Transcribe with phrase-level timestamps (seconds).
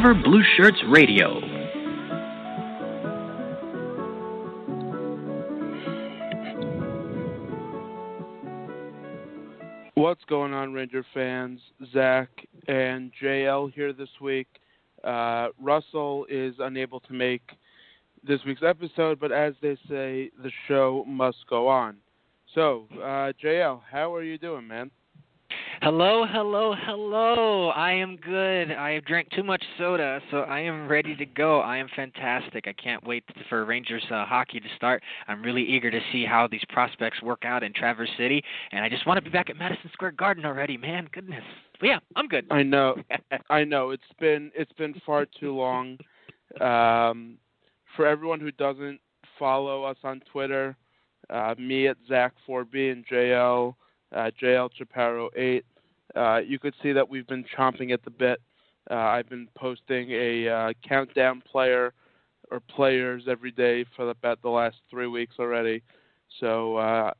[0.00, 1.40] Forever Blue Shirts Radio.
[9.94, 11.60] What's going on, Ranger fans?
[11.92, 12.28] Zach
[12.68, 14.46] and JL here this week.
[15.04, 17.42] Uh, Russell is unable to make
[18.26, 21.96] this week's episode, but as they say, the show must go on.
[22.54, 24.90] So, uh, JL, how are you doing, man?
[25.82, 27.70] Hello, hello, hello.
[27.70, 28.70] I am good.
[28.70, 31.60] I have drank too much soda, so I am ready to go.
[31.60, 32.66] I am fantastic.
[32.68, 35.02] I can't wait for Rangers uh, hockey to start.
[35.26, 38.90] I'm really eager to see how these prospects work out in Traverse City, and I
[38.90, 41.08] just want to be back at Madison Square Garden already, man.
[41.14, 41.42] Goodness.
[41.80, 42.46] But yeah, I'm good.
[42.50, 42.96] I know.
[43.48, 43.88] I know.
[43.88, 45.96] It's been it's been far too long.
[46.60, 47.38] Um,
[47.96, 49.00] for everyone who doesn't
[49.38, 50.76] follow us on Twitter,
[51.30, 53.76] uh, me at Zach4B and JL
[54.14, 55.64] uh, JL Chaparro 8.
[56.14, 58.40] Uh, you could see that we've been chomping at the bit.
[58.90, 61.92] Uh, I've been posting a uh, countdown player
[62.50, 65.82] or players every day for about the last three weeks already.
[66.40, 67.12] So uh,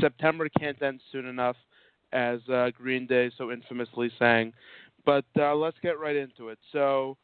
[0.00, 1.56] September can't end soon enough,
[2.12, 4.52] as uh, Green Day so infamously sang.
[5.04, 6.58] But let's get right into it.
[6.72, 7.16] So,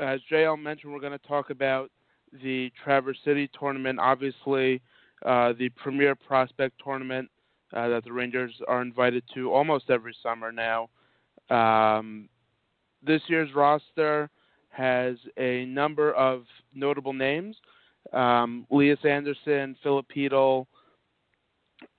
[0.00, 1.90] as JL mentioned, we're going to talk about
[2.42, 3.98] the Traverse City tournament.
[3.98, 4.80] Obviously,
[5.22, 7.30] the premier prospect tournament
[7.74, 10.88] uh, that the Rangers are invited to almost every summer now.
[11.50, 12.28] Um,
[13.02, 14.30] this year's roster
[14.70, 17.56] has a number of notable names:
[18.12, 20.66] um, Lias Andersson, Filip Chytil,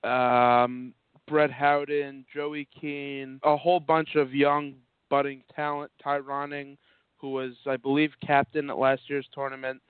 [0.04, 0.92] um,
[1.28, 4.74] Brett Howden, Joey Keane, a whole bunch of young
[5.08, 5.90] budding talent.
[6.02, 6.76] Ty Ronning,
[7.16, 9.80] who was, I believe, captain at last year's tournament.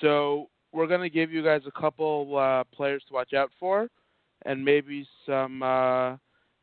[0.00, 3.88] So we're going to give you guys a couple uh, players to watch out for
[4.44, 6.16] and maybe some uh,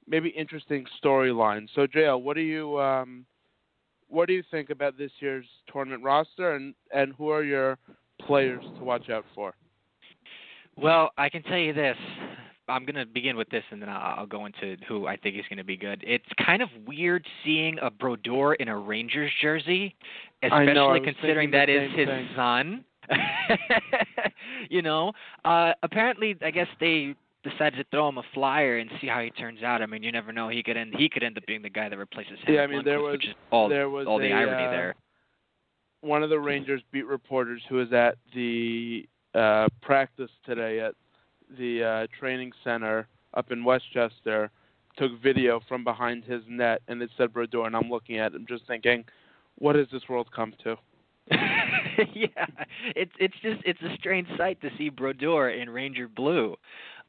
[0.07, 1.67] maybe interesting storylines.
[1.75, 3.25] So, JL, what do you um,
[4.07, 7.77] what do you think about this year's tournament roster, and and who are your
[8.21, 9.53] players to watch out for?
[10.75, 11.97] Well, I can tell you this.
[12.69, 15.43] I'm going to begin with this, and then I'll, go into who I think is
[15.49, 16.03] going to be good.
[16.05, 19.95] It's kind of weird seeing a Brodeur in a Rangers jersey,
[20.43, 22.29] especially know, considering that is his thing.
[22.35, 22.85] son.
[24.69, 25.11] you know,
[25.45, 29.29] uh, apparently, I guess they decided to throw him a flyer and see how he
[29.31, 29.81] turns out.
[29.81, 30.49] I mean, you never know.
[30.49, 32.55] He could end he could end up being the guy that replaces him.
[32.55, 34.71] Yeah, I mean, there was which is all there was all the a, irony uh,
[34.71, 34.95] there.
[36.01, 40.95] One of the Rangers beat reporters who was at the uh, practice today at
[41.57, 44.49] the uh, training center up in Westchester
[44.97, 48.45] took video from behind his net and it said Brodeur and I'm looking at him
[48.47, 49.05] just thinking,
[49.55, 50.75] what has this world come to?
[52.15, 52.45] yeah,
[52.95, 56.55] it's it's just it's a strange sight to see Brodeur in Ranger blue.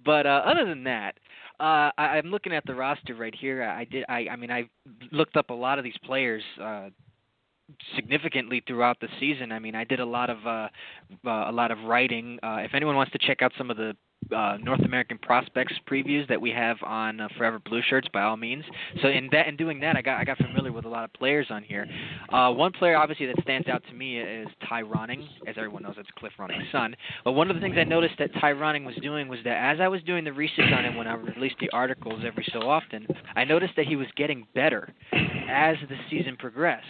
[0.04, 1.18] But uh, other than that,
[1.58, 3.62] uh, I, I'm looking at the roster right here.
[3.62, 4.04] I did.
[4.08, 4.68] I, I mean, I
[5.12, 6.42] looked up a lot of these players.
[6.60, 6.90] Uh,
[7.94, 9.52] significantly throughout the season.
[9.52, 10.68] I mean, I did a lot of uh,
[11.24, 12.38] uh, a lot of writing.
[12.42, 13.96] Uh, if anyone wants to check out some of the
[14.34, 18.36] uh, North American prospects previews that we have on uh, Forever Blue Shirts, by all
[18.36, 18.64] means.
[19.02, 21.12] So in that in doing that, I got I got familiar with a lot of
[21.12, 21.86] players on here.
[22.32, 25.26] Uh, one player obviously that stands out to me is Ty Ronning.
[25.46, 26.94] As everyone knows, that's Cliff Ronning's son.
[27.24, 29.80] But one of the things I noticed that Ty Ronning was doing was that as
[29.80, 33.06] I was doing the research on him when I released the articles every so often,
[33.36, 36.86] I noticed that he was getting better as the season progressed.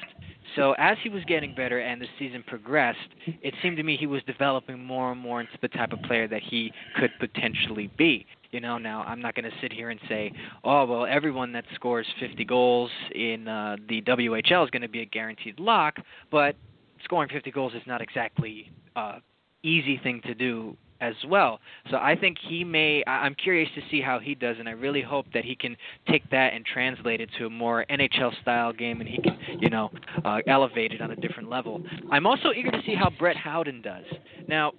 [0.56, 2.98] So as he was getting better and the season progressed,
[3.42, 6.27] it seemed to me he was developing more and more into the type of player
[6.28, 8.27] that he could potentially be.
[8.51, 10.33] You know, now I'm not going to sit here and say,
[10.65, 15.03] oh well, everyone that scores 50 goals in uh, the WHL is going to be
[15.03, 15.97] a guaranteed lock,
[16.30, 16.57] but
[17.04, 19.21] scoring 50 goals is not exactly uh,
[19.63, 21.61] easy thing to do as well.
[21.91, 23.03] So I think he may.
[23.07, 25.77] I'm curious to see how he does, and I really hope that he can
[26.09, 29.71] take that and translate it to a more NHL style game, and he can, you
[29.71, 29.91] know,
[30.25, 31.83] uh, elevate it on a different level.
[32.11, 34.05] I'm also eager to see how Brett Howden does.
[34.49, 34.73] Now,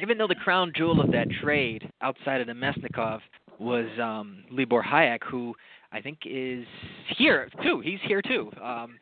[0.00, 3.20] even though the crown jewel of that trade outside of Namestnikov
[3.58, 5.54] was um, Libor Hajek, who
[5.92, 6.64] I think is
[7.16, 7.80] here too.
[7.80, 8.50] He's here too.
[8.62, 8.98] Um,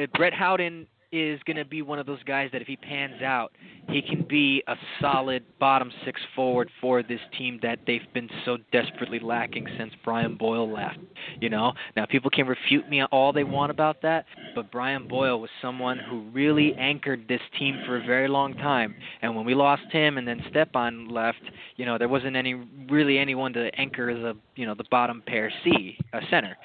[0.00, 3.22] uh, Brett Howden is going to be one of those guys that if he pans
[3.22, 3.52] out,
[3.88, 8.58] he can be a solid bottom six forward for this team that they've been so
[8.72, 10.98] desperately lacking since Brian Boyle left.
[11.40, 15.40] You know, now people can refute me all they want about that, but Brian Boyle
[15.40, 18.94] was someone who really anchored this team for a very long time.
[19.22, 21.40] And when we lost him and then Stepan left,
[21.76, 22.54] you know, there wasn't any
[22.90, 26.56] really anyone to anchor the you know the bottom pair C uh, center.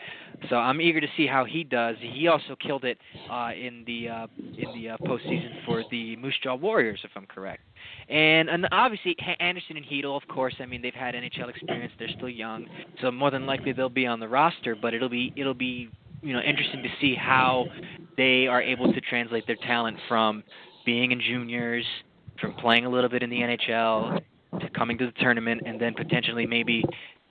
[0.49, 1.95] So I'm eager to see how he does.
[2.01, 2.97] He also killed it
[3.31, 7.25] uh, in the uh, in the uh, postseason for the Moose Jaw Warriors, if I'm
[7.25, 7.61] correct.
[8.09, 10.55] And, and obviously Andersson and Chytil, of course.
[10.59, 11.93] I mean, they've had NHL experience.
[11.99, 12.65] They're still young,
[13.01, 14.75] so more than likely they'll be on the roster.
[14.75, 15.89] But it'll be it'll be
[16.21, 17.65] you know interesting to see how
[18.17, 20.43] they are able to translate their talent from
[20.85, 21.85] being in juniors,
[22.39, 24.21] from playing a little bit in the NHL,
[24.59, 26.83] to coming to the tournament, and then potentially maybe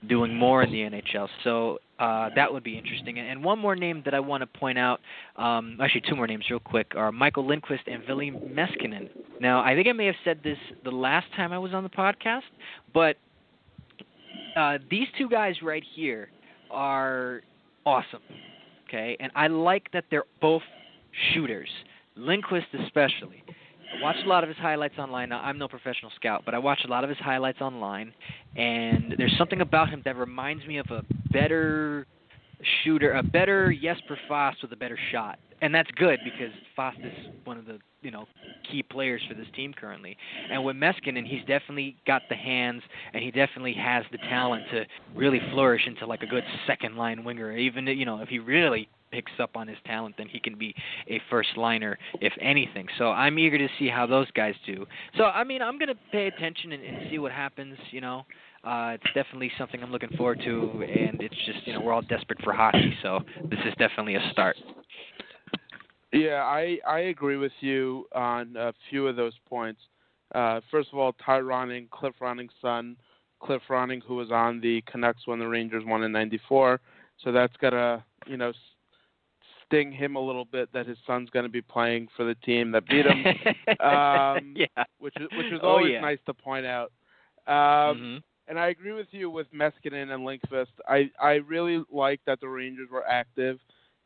[0.07, 1.27] doing more in the NHL.
[1.43, 3.19] So uh, that would be interesting.
[3.19, 4.99] And one more name that I want to point out,
[5.37, 9.09] um, actually two more names real quick, are Michael Lindquist and Ville Meskanen.
[9.39, 11.89] Now, I think I may have said this the last time I was on the
[11.89, 12.41] podcast,
[12.93, 13.17] but
[14.55, 16.29] uh, these two guys right here
[16.71, 17.41] are
[17.85, 18.21] awesome.
[18.87, 20.61] Okay, and I like that they're both
[21.33, 21.69] shooters.
[22.15, 23.43] Lindquist especially.
[23.93, 25.29] I watch a lot of his highlights online.
[25.29, 28.13] Now, I'm no professional scout, but I watch a lot of his highlights online,
[28.55, 32.05] and there's something about him that reminds me of a better
[32.83, 37.13] shooter, a better Jesper Fast with a better shot, and that's good because Fast is
[37.43, 38.25] one of the you know
[38.69, 40.17] key players for this team currently.
[40.51, 42.83] And with Meskanen, he's definitely got the hands,
[43.13, 44.85] and he definitely has the talent to
[45.15, 47.55] really flourish into like a good second line winger.
[47.57, 50.73] Even you know if he really picks up on his talent, then he can be
[51.07, 52.87] a first liner, if anything.
[52.97, 54.85] So I'm eager to see how those guys do.
[55.17, 57.77] So I mean, I'm gonna pay attention and, and see what happens.
[57.91, 58.25] You know,
[58.63, 62.01] uh, it's definitely something I'm looking forward to, and it's just you know we're all
[62.01, 63.19] desperate for hockey, so
[63.49, 64.55] this is definitely a start.
[66.11, 69.81] Yeah, I I agree with you on a few of those points.
[70.33, 72.95] Uh, first of all, Ty Ronning, Cliff Ronning's son,
[73.39, 76.79] Cliff Ronning, who was on the Canucks when the Rangers won in '94.
[77.23, 78.53] So that's gonna you know
[79.73, 82.71] sting him a little bit that his son's going to be playing for the team
[82.71, 83.25] that beat him.
[83.85, 84.83] um, yeah.
[84.99, 86.01] Which is which is Oh, always yeah.
[86.01, 86.91] nice to point out.
[87.47, 88.23] Um, Mhm.
[88.47, 90.73] And I agree with you with Meskanen and Lundkvist.
[90.87, 93.59] I I really like that the Rangers were active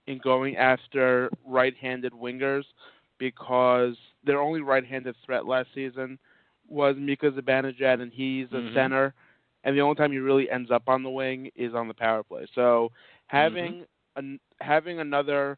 [0.07, 2.63] in going after right-handed wingers
[3.17, 6.17] because their only right-handed threat last season
[6.67, 8.73] was Mika Zibanejad, and he's a Mhm.
[8.73, 9.13] center.
[9.63, 12.23] And the only time he really ends up on the wing is on the power
[12.23, 12.45] play.
[12.53, 12.91] So
[13.27, 13.85] having
[14.15, 15.57] an, having another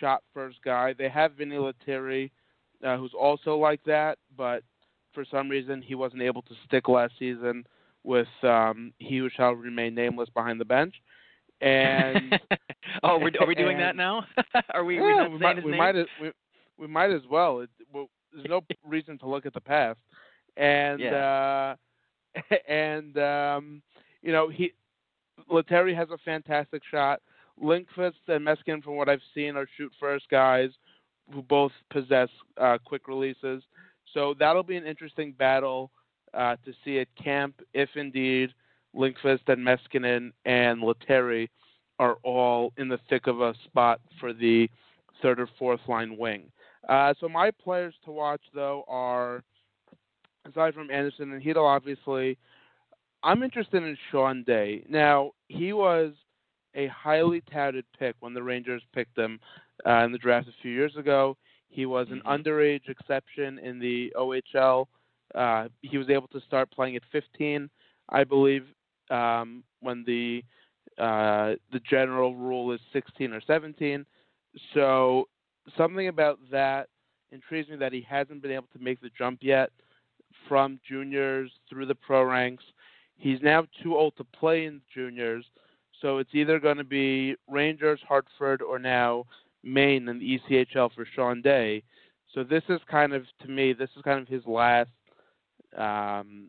[0.00, 2.30] shot first guy, they have Vinny Lettieri,
[2.84, 4.62] uh, who's also like that, but
[5.12, 7.64] for some reason he wasn't able to stick last season
[8.02, 10.94] with um, he who shall remain nameless behind the bench.
[11.60, 12.38] And
[13.02, 14.26] oh, we're, are we doing that now?
[14.74, 14.96] are we?
[14.96, 16.32] yeah, we might we might as, we,
[16.78, 17.60] we might as well.
[17.60, 19.98] It, well there's no reason to look at the past.
[20.56, 21.74] And uh
[22.68, 23.82] and um
[24.22, 24.72] you know, he
[25.50, 27.20] Lettieri has a fantastic shot.
[27.62, 30.70] Lundkvist and Meskin, from what I've seen, are shoot first guys
[31.32, 32.28] who both possess
[32.60, 33.62] uh, quick releases.
[34.12, 35.90] So that'll be an interesting battle
[36.34, 38.50] uh, to see at camp if indeed
[38.94, 41.48] Lundkvist and Meskanen and Lettieri
[41.98, 44.68] are all in the thick of a spot for the
[45.22, 46.50] third or fourth line wing.
[46.88, 49.42] Uh, so my players to watch though are
[50.48, 52.36] aside from Andersson and Chytil, obviously,
[53.22, 54.84] I'm interested in Sean Day.
[54.88, 56.12] Now he was
[56.74, 59.40] a highly touted pick when the Rangers picked him
[59.86, 61.36] uh, in the draft a few years ago.
[61.68, 62.42] He was an Mhm.
[62.44, 64.88] underage exception in the OHL.
[65.34, 67.68] Uh, he was able to start playing at 15,
[68.08, 68.66] I believe,
[69.10, 70.44] um, when the
[70.98, 74.06] uh, the general rule is 16 or 17.
[74.74, 75.28] So
[75.76, 76.88] something about that
[77.32, 79.72] intrigues me that he hasn't been able to make the jump yet
[80.48, 82.64] from juniors through the pro ranks.
[83.16, 85.44] He's now too old to play in juniors,
[86.04, 89.24] so it's either going to be Rangers, Hartford, or now
[89.62, 91.82] Maine in the ECHL for Sean Day.
[92.34, 94.90] So this is kind of, to me, this is kind of his last
[95.78, 96.48] um,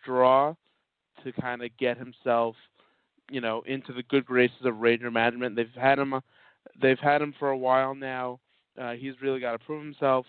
[0.00, 0.54] straw
[1.22, 2.56] to kind of get himself,
[3.30, 5.54] you know, into the good graces of Ranger management.
[5.54, 6.14] They've had him,
[6.80, 8.40] they've had him for a while now.
[8.80, 10.24] Uh, he's really got to prove himself.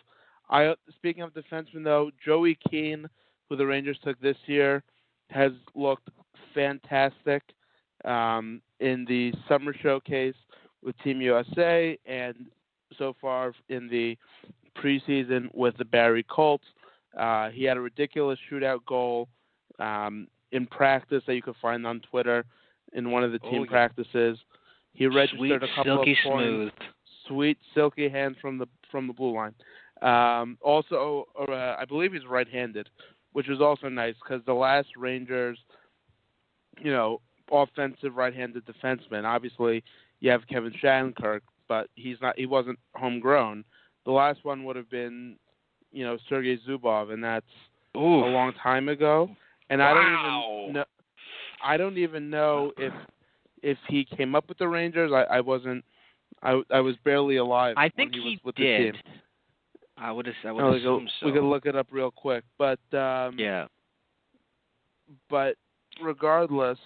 [0.50, 3.08] I speaking of defensemen though, Joey Keane,
[3.48, 4.84] who the Rangers took this year,
[5.30, 6.10] has looked
[6.54, 7.42] fantastic
[8.04, 10.36] um, in the summer showcase
[10.84, 12.36] with Team USA and
[12.98, 14.18] so far in the
[14.78, 16.66] preseason with the Barrie Colts.
[17.18, 19.28] Uh, he had a ridiculous shootout goal
[19.80, 22.46] um, in practice that you could find on Twitter
[22.94, 23.70] in one of the team Oh, yeah.
[23.70, 24.38] practices.
[24.94, 26.72] He registered Sweet, a couple silky of points smooth.
[27.28, 29.54] sweet silky hands from the from the blue line.
[30.02, 32.90] Um, also, uh, I believe he's right-handed,
[33.34, 35.58] which is also nice because the last Rangers,
[36.82, 37.20] you know,
[37.52, 39.24] offensive right-handed defenseman.
[39.26, 39.84] Obviously,
[40.20, 42.38] you have Kevin Shattenkirk, but he's not.
[42.38, 43.64] He wasn't homegrown.
[44.06, 45.36] The last one would have been,
[45.92, 47.46] you know, Sergei Zubov, and that's
[47.98, 48.26] Ooh.
[48.26, 49.30] a long time ago.
[49.70, 50.84] And I don't even know.
[51.64, 52.94] I don't even know if
[53.64, 55.12] if he came up with the Rangers.
[55.12, 55.84] I, I wasn't.
[56.44, 57.76] I I was barely alive.
[57.78, 58.96] I think he, he did.
[59.98, 61.26] I would I would Oh, assume so.
[61.26, 63.66] we could look it up real quick, but um, yeah.
[65.30, 65.56] but
[66.04, 66.78] regardless,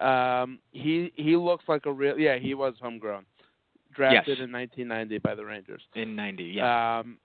[0.00, 2.18] um, he he looks like a real.
[2.18, 3.24] Yeah, he was homegrown.
[3.94, 4.44] drafted Yes.
[4.46, 5.82] in 1990 by the Rangers.
[5.94, 6.98] In '90, yeah.
[7.00, 7.18] Um,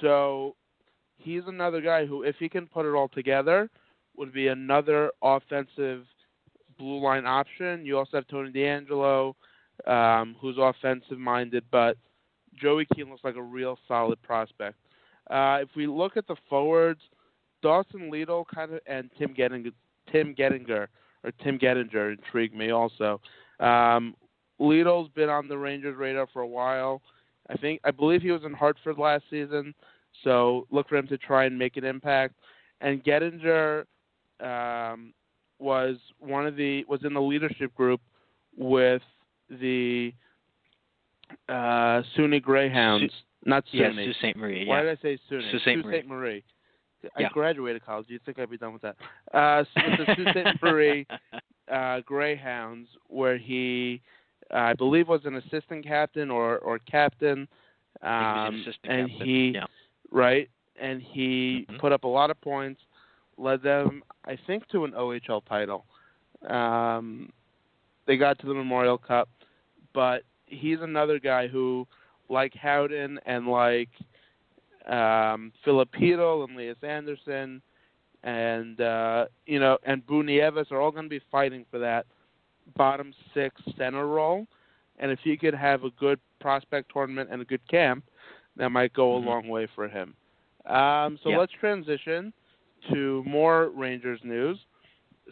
[0.00, 0.56] so
[1.18, 3.68] he's another guy who, if he can put it all together,
[4.16, 6.04] would be another offensive
[6.78, 7.84] blue line option.
[7.84, 9.34] You also have Tony DeAngelo,
[9.86, 11.96] um, who's offensive minded, but
[12.60, 14.76] Joey Keane looks like a real solid prospect.
[15.30, 17.00] Uh, if we look at the forwards,
[17.62, 19.72] Dawson Leedahl kind of and Tim Gettinger,
[20.10, 20.86] Tim Gettinger
[21.24, 23.20] or Tim Gettinger intrigued me also.
[23.58, 24.14] Um,
[24.60, 27.02] Leedahl's been on the Rangers radar for a while.
[27.48, 29.74] I think I believe he was in Hartford last season,
[30.22, 32.34] so look for him to try and make an impact.
[32.80, 33.84] And Gettinger
[34.40, 35.12] um,
[35.58, 38.00] was one of the was in the leadership group
[38.56, 39.02] with
[39.48, 40.12] the
[41.48, 43.12] uh, SUNY Greyhounds,
[43.44, 44.04] not yes, SUNY.
[44.04, 44.36] Sault Ste.
[44.36, 44.66] Marie.
[44.66, 44.82] Why Yeah.
[44.82, 45.60] did I say SUNY?
[45.60, 45.84] Ste.
[45.84, 46.02] Marie.
[46.06, 46.44] Marie.
[47.16, 47.28] I Yeah.
[47.30, 48.06] graduated college.
[48.08, 48.96] You'd think I'd be done with that.
[49.32, 50.62] Uh, so with the Sault Ste.
[50.62, 51.06] Marie
[51.68, 54.00] uh, Greyhounds, where he,
[54.52, 57.46] uh, I believe, was an assistant captain or or captain,
[58.02, 59.66] He um, assistant and captain, he yeah.
[60.10, 60.48] right,
[60.80, 61.78] and he Mhm.
[61.78, 62.80] put up a lot of points,
[63.36, 65.86] led them, I think, to an OHL title.
[66.48, 67.32] Um,
[68.06, 69.28] they got to the Memorial Cup,
[69.92, 71.86] but he's another guy who,
[72.28, 73.90] like Howden and like
[74.90, 77.62] um, Filipino and Elias Andersson,
[78.22, 82.06] and uh, you know, and Boo Nieves are all going to be fighting for that
[82.76, 84.46] bottom six center role.
[84.98, 88.04] And if he could have a good prospect tournament and a good camp,
[88.56, 90.14] that might go a long way for him.
[90.66, 92.32] Um, so let's transition
[92.92, 94.58] to more Rangers news.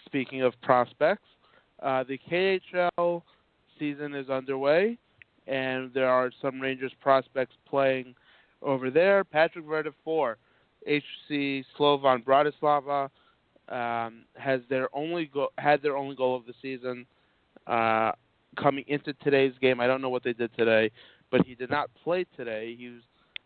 [0.07, 1.27] Speaking of prospects,
[1.83, 3.23] uh, the KHL
[3.79, 4.97] season is underway,
[5.47, 8.15] and there are some Rangers prospects playing
[8.63, 9.25] over there.
[9.25, 10.39] Patrick Verda for
[10.87, 13.09] HC Slovan Bratislava
[13.69, 17.07] um, has their only go- had their only goal of the season
[17.67, 18.13] uh,
[18.57, 19.81] coming into today's game.
[19.81, 20.91] I don't know what they did today,
[21.31, 22.75] but he did not play today.
[22.79, 23.03] He was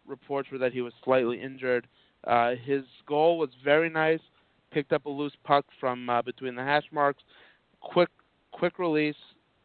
[0.07, 1.87] reports were that he was slightly injured.
[2.27, 4.21] Uh, his goal was very nice.
[4.71, 7.23] Picked up a loose puck from uh, between the hash marks.
[7.81, 8.09] Quick,
[8.53, 9.17] quick release,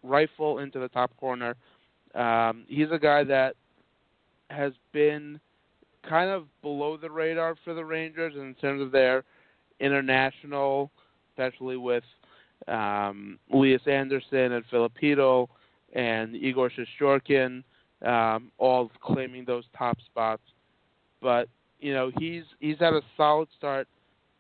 [0.03, 1.55] rifle into the top corner.
[2.13, 3.55] Um, he's a guy that
[4.49, 5.39] has been
[6.07, 9.23] kind of below the radar for the Rangers in terms of their
[9.79, 10.91] international,
[11.31, 12.03] especially with
[12.67, 15.49] um, Elias Andersson and Filipino
[15.93, 17.63] and Igor Shesterkin,
[18.05, 20.43] um, all claiming those top spots.
[21.21, 21.49] But
[21.79, 23.87] you know he's he's had a solid start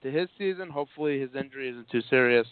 [0.03, 0.69] to his season.
[0.69, 2.47] Hopefully his injury isn't too serious,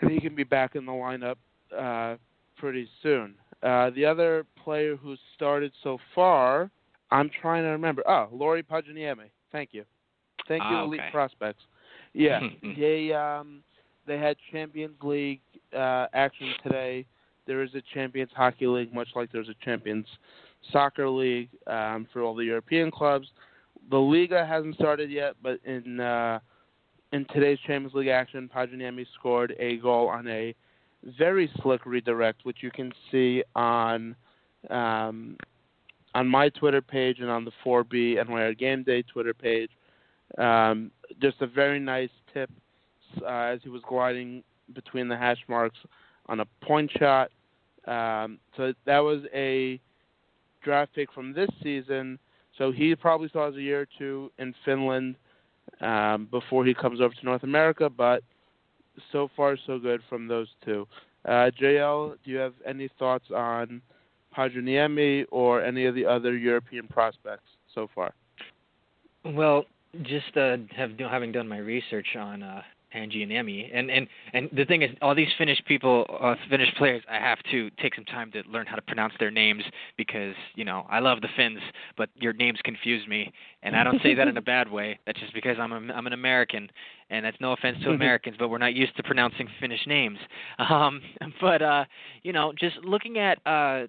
[0.00, 1.36] and he can be back in the lineup
[1.76, 2.16] uh,
[2.56, 3.34] pretty soon.
[3.62, 6.70] Uh, the other player who started so far,
[7.10, 8.02] I'm trying to remember.
[8.08, 9.30] Oh, Lauri Pajuniemi.
[9.50, 9.84] Thank you.
[10.46, 11.10] Thank you, Ah, Elite okay.
[11.10, 11.62] Prospects.
[12.14, 12.40] Yeah,
[12.78, 13.62] they um
[14.06, 15.40] they had Champions League
[15.76, 17.04] uh, action today.
[17.46, 20.06] There is a Champions Hockey League, much like there's a Champions
[20.72, 23.28] Soccer League um, for all the European clubs.
[23.90, 26.40] The Liga hasn't started yet, but in uh,
[27.12, 30.54] in today's Champions League action, Pajuniemi scored a goal on a
[31.04, 34.16] very slick redirect, which you can see on
[34.70, 35.36] um,
[36.14, 39.70] on my Twitter page and on the 4B NYR Game Day Twitter page.
[40.36, 40.90] Um,
[41.20, 42.50] just a very nice tip
[43.22, 44.42] uh, as he was gliding
[44.74, 45.78] between the hash marks
[46.26, 47.30] on a point shot.
[47.86, 49.80] Um, so that was a
[50.62, 52.18] draft pick from this season.
[52.56, 55.16] So he probably has a year or two in Finland
[55.80, 57.88] um, before he comes over to North America.
[57.88, 58.22] But
[59.12, 60.86] so far, so good from those two.
[61.24, 63.82] Uh, JL, do you have any thoughts on
[64.36, 68.12] Pajuniemi or any of the other European prospects so far?
[69.24, 69.64] Well,
[70.02, 72.62] just uh, have having done my research on uh,
[72.94, 77.16] Pangianemi, and and and the thing is, all these Finnish people, uh, Finnish players, I
[77.16, 79.62] have to take some time to learn how to pronounce their names
[79.96, 81.60] because you know I love the Finns,
[81.96, 84.98] but your names confuse me, and I don't say that in a bad way.
[85.06, 86.70] That's just because I'm a, I'm an American,
[87.10, 90.18] and that's no offense to Americans, but we're not used to pronouncing Finnish names.
[90.58, 91.00] Um,
[91.40, 91.84] but uh,
[92.22, 93.86] you know, just looking at uh,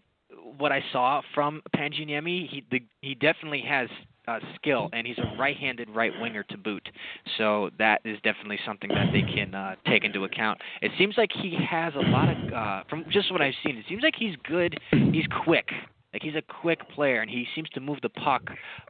[0.57, 3.89] what I saw from Pangianemi, he the, he definitely has
[4.29, 6.87] uh, skill, and he's a right-handed right winger to boot.
[7.37, 10.59] So that is definitely something that they can uh, take into account.
[10.81, 13.85] It seems like he has a lot of, uh, from just what I've seen, it
[13.89, 14.79] seems like he's good.
[14.91, 15.69] He's quick.
[16.13, 18.41] Like he's a quick player, and he seems to move the puck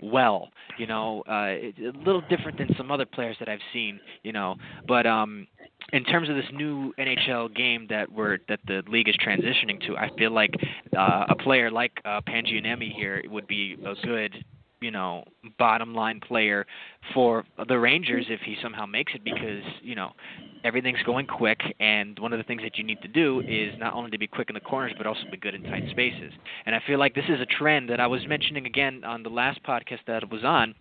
[0.01, 0.49] well.
[0.77, 3.99] You know, uh, it's a little different than some other players that I've seen.
[4.23, 4.55] You know,
[4.87, 5.45] but um,
[5.91, 9.97] in terms of this new NHL game that we're that the league is transitioning to,
[9.97, 10.51] I feel like
[10.97, 14.45] uh, a player like uh, Pangianemi here would be a good
[14.81, 15.23] you know
[15.57, 16.65] bottom line player
[17.13, 20.11] for the Rangers if he somehow makes it because you know
[20.63, 23.93] everything's going quick, and one of the things that you need to do is not
[23.93, 26.33] only to be quick in the corners, but also be good in tight spaces.
[26.65, 29.29] And I feel like this is a trend that I was mentioning again on the
[29.29, 30.75] last podcast that I was on.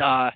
[0.00, 0.30] Uh,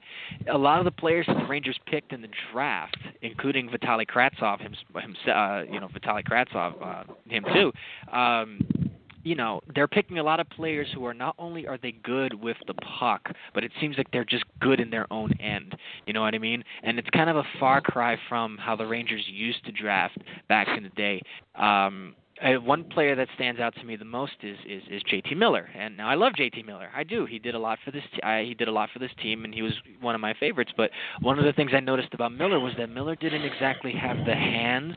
[0.53, 4.61] a lot of the players that the Rangers picked in the draft, including Vitali Kravtsov,
[4.61, 7.73] him, him uh, you know, Vitali Kravtsov, uh, him too.
[8.17, 8.86] Um,
[9.27, 12.33] you know, they're picking a lot of players who are not only are they good
[12.33, 15.77] with the puck, but it seems like they're just good in their own end.
[16.07, 16.63] You know what I mean?
[16.85, 20.17] And it's kind of a far cry from how the Rangers used to draft
[20.49, 21.21] back in the day.
[21.57, 25.37] Um, uh, one player that stands out to me the most is, is is JT
[25.37, 26.91] Miller, and now I love JT Miller.
[26.95, 27.25] I do.
[27.25, 28.03] He did a lot for this.
[28.15, 30.35] T- I, he did a lot for this team, and he was one of my
[30.39, 30.71] favorites.
[30.77, 30.91] But
[31.23, 34.35] one of the things I noticed about Miller was that Miller didn't exactly have the
[34.35, 34.95] hands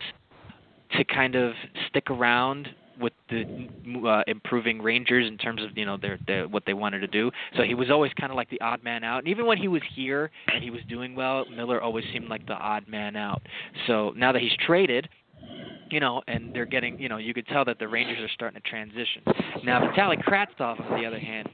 [0.98, 1.54] to kind of
[1.88, 2.68] stick around
[3.00, 3.68] with the
[4.08, 7.32] uh, improving Rangers in terms of you know their, their what they wanted to do.
[7.56, 9.20] So he was always kind of like the odd man out.
[9.20, 12.46] And even when he was here and he was doing well, Miller always seemed like
[12.48, 13.42] the odd man out.
[13.88, 15.10] So now that he's traded,
[15.90, 18.62] you know, and they're getting, you know, you could tell that the Rangers are starting
[18.62, 19.24] to transition.
[19.64, 21.50] Now, Vitaly Kravtsov, on the other hand,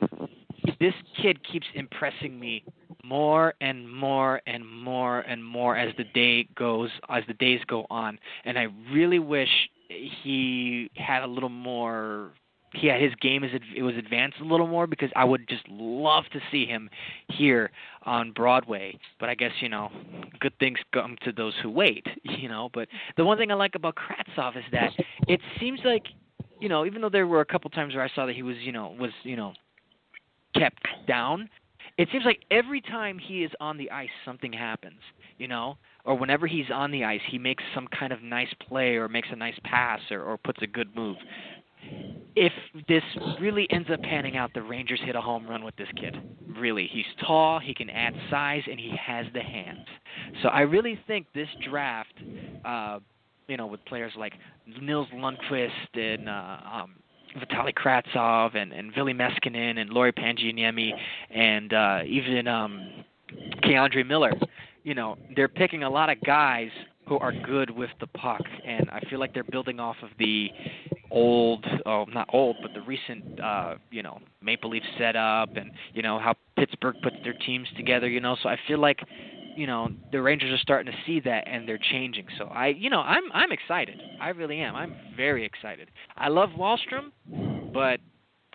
[0.80, 2.64] this kid keeps impressing me
[3.04, 7.86] more and more and more and more as the day goes as the days go
[7.92, 9.50] on and i really wish
[9.90, 12.32] he had a little more
[12.74, 15.68] he had his game is it was advanced a little more because I would just
[15.70, 16.90] love to see him
[17.30, 17.72] here
[18.04, 18.98] on Broadway.
[19.20, 19.90] But I guess you know,
[20.40, 22.06] good things come to those who wait.
[22.36, 24.92] You know, but the one thing I like about Kravtsov is that
[25.28, 26.04] it seems like
[26.60, 28.58] you know, even though there were a couple times where I saw that he was
[28.60, 29.54] you know was you know
[30.54, 31.50] kept down,
[31.98, 35.00] it seems like every time he is on the ice, something happens.
[35.38, 38.96] You know, or whenever he's on the ice, he makes some kind of nice play
[38.96, 41.18] or makes a nice pass or, or puts a good move.
[42.36, 42.54] If
[42.88, 43.04] this
[43.40, 46.16] really ends up panning out, the Rangers hit a home run with this kid.
[46.58, 49.86] Really, he's tall, he can add size, and he has the hands.
[50.42, 52.14] So I really think this draft,
[52.66, 53.00] uh,
[53.48, 54.34] you know, with players like
[54.82, 56.96] Nils Lundkvist and uh, um,
[57.38, 60.92] Vitaly Kravtsov and, and Ville Meskanen and Lauri Panginiemi
[61.30, 62.90] and uh, even um,
[63.64, 64.34] K'Andre Miller,
[64.86, 66.70] you know, they're picking a lot of guys
[67.08, 70.50] who are good with the puck, and I feel like they're building off of the
[71.12, 76.04] old, oh, not old, but the recent, uh, you know, Maple Leaf setup, and you
[76.04, 78.08] know how Pittsburgh puts their teams together.
[78.08, 79.00] You know, so I feel like,
[79.56, 82.28] you know, the Rangers are starting to see that, and they're changing.
[82.38, 84.00] So I, you know, I'm I'm excited.
[84.22, 84.76] I really am.
[84.76, 85.90] I'm very excited.
[86.16, 87.12] I love Wahlstrom,
[87.74, 88.00] but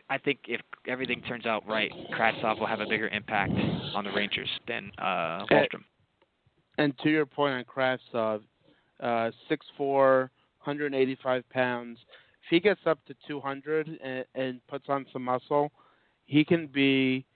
[0.08, 3.52] I think if everything turns out right, Kravtsov will have a bigger impact
[3.96, 5.82] on the Rangers than uh, Wahlstrom.
[6.80, 8.40] And to your point on Kravtsov,
[9.00, 10.30] uh, 6'4",
[10.64, 11.98] 185 pounds.
[12.42, 15.72] If he gets up to 200 and, and puts on some muscle,
[16.24, 17.26] he can be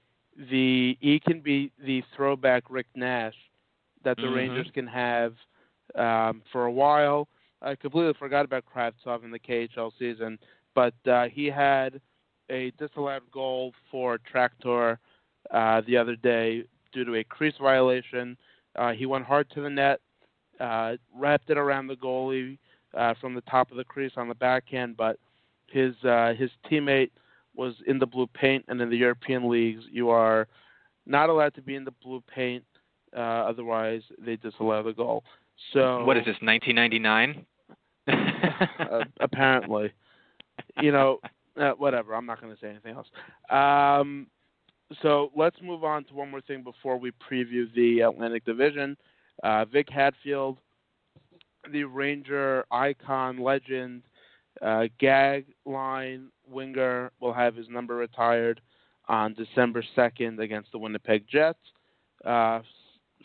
[0.51, 3.35] the he can be the throwback Rick Nash
[4.03, 4.35] that the mm-hmm.
[4.35, 5.35] Rangers can have
[5.95, 7.29] um, for a while.
[7.61, 10.39] I completely forgot about Kravtsov in the KHL season,
[10.75, 12.01] but uh, he had
[12.49, 14.99] a disallowed goal for Tractor
[15.51, 18.39] uh, the other day due to a crease violation.
[18.77, 20.01] Uh, he went hard to the net,
[20.61, 22.59] uh, wrapped it around the goalie
[22.97, 25.19] uh, from the top of the crease on the backhand, but
[25.67, 27.11] his uh, his teammate
[27.57, 30.49] was in the blue paint, and in the European leagues, you are
[31.07, 32.65] not allowed to be in the blue paint,
[33.17, 35.25] uh, otherwise they disallow the goal.
[35.73, 37.47] So what is this, 1999?
[38.09, 39.93] uh, apparently,
[40.81, 41.21] you know,
[41.61, 42.15] uh, whatever.
[42.15, 43.07] I'm not going to say anything else.
[43.51, 44.27] Um,
[45.03, 48.97] so let's move on to one more thing before we preview the Atlantic Division.
[49.43, 50.59] Uh, Vic Hadfield,
[51.73, 54.03] the Ranger icon, legend,
[54.63, 58.61] uh, gag line winger, will have his number retired
[59.09, 61.59] on December 2nd against the Winnipeg Jets.
[62.25, 62.61] Uh,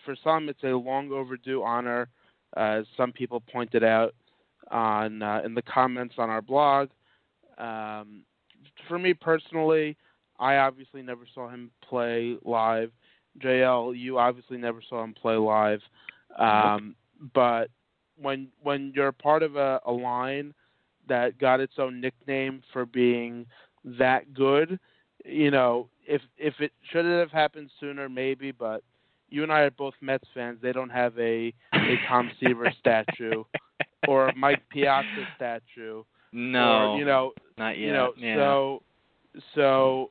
[0.05, 2.09] for some, it's a long overdue honor,
[2.57, 4.15] as some people pointed out
[4.71, 6.89] on uh, in the comments on our blog.
[7.57, 8.23] Um,
[8.87, 9.97] for me personally,
[10.39, 12.91] I obviously never saw him play live.
[13.39, 15.81] JL, you obviously never saw him play live.
[16.37, 16.95] Um,
[17.33, 17.69] but
[18.19, 20.53] when when you're part of a, a line
[21.07, 23.45] that got its own nickname for being
[23.83, 24.79] that good,
[25.25, 28.51] you know, if if it should have happened sooner, maybe.
[28.51, 28.83] But
[29.29, 30.59] you and I are both Mets fans.
[30.61, 33.43] They don't have a a Tom Seaver statue
[34.07, 36.03] or a Mike Piazza statue.
[36.31, 37.87] No, or, you know, not yet.
[37.87, 38.35] You know, yeah.
[38.35, 38.83] so
[39.55, 40.09] so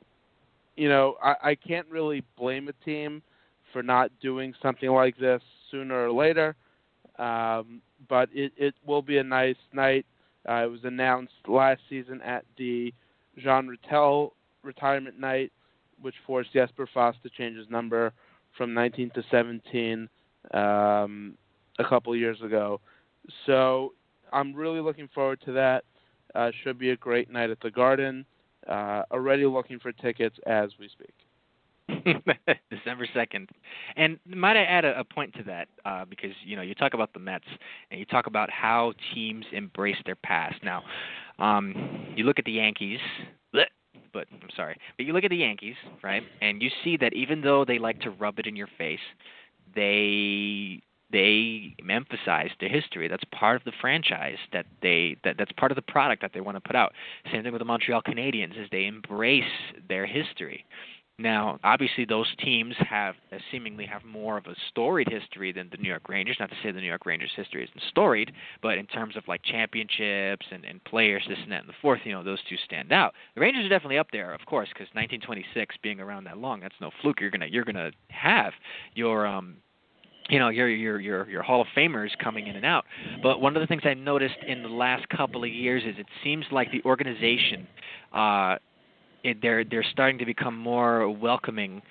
[0.79, 3.23] you know, I, I can't really blame a team
[3.73, 6.57] for not doing something like this sooner or later.
[7.19, 10.07] Um, but it, it will be a nice night.
[10.49, 12.95] Uh, it was announced last season at the
[13.39, 15.53] Jean Ratelle retirement night,
[16.01, 18.13] which forced Jesper Fast to change his number
[18.57, 20.09] from 19 to 17.
[20.55, 21.37] Um,
[21.79, 22.81] a couple years ago.
[23.47, 23.95] So
[24.33, 25.85] I'm really looking forward to that.
[26.35, 28.27] Uh, should be a great night at the Garden.
[28.69, 31.15] Uh, already looking for tickets as we speak.
[32.71, 33.49] December second,
[33.97, 36.93] and might I add a, a point to that uh, because you know you talk
[36.93, 37.47] about the Mets
[37.91, 40.57] and you talk about how teams embrace their past.
[40.63, 40.83] Now,
[41.39, 43.01] um, you look at the Yankees,
[44.13, 47.41] but I'm sorry, but you look at the Yankees, right, and you see that even
[47.41, 49.01] though they like to rub it in your face,
[49.75, 53.09] they they emphasize their history.
[53.09, 56.41] That's part of the franchise that they that that's part of the product that they
[56.41, 56.93] want to put out.
[57.33, 59.45] Same thing with the Montreal Canadiens is they embrace
[59.89, 60.65] their history.
[61.21, 65.77] Now, obviously, those teams have uh, seemingly have more of a storied history than the
[65.77, 66.37] New York Rangers.
[66.39, 68.31] Not to say the New York Rangers' history isn't storied,
[68.63, 72.03] but in terms of like championships and, and players, this and that, and the fourth,
[72.05, 73.15] you know, those two stand out.
[73.35, 76.77] The Rangers are definitely up there, of course, because 1926 being around that long, that's
[76.81, 77.21] no fluke.
[77.21, 78.53] You're gonna you're gonna have
[78.95, 79.57] your um
[80.29, 82.85] you know your your your your Hall of Famers coming in and out.
[83.23, 86.07] But one of the things I've noticed in the last couple of years is it
[86.23, 87.67] seems like the organization
[88.13, 88.57] uh,
[89.25, 91.83] it, they're they're starting to become more welcoming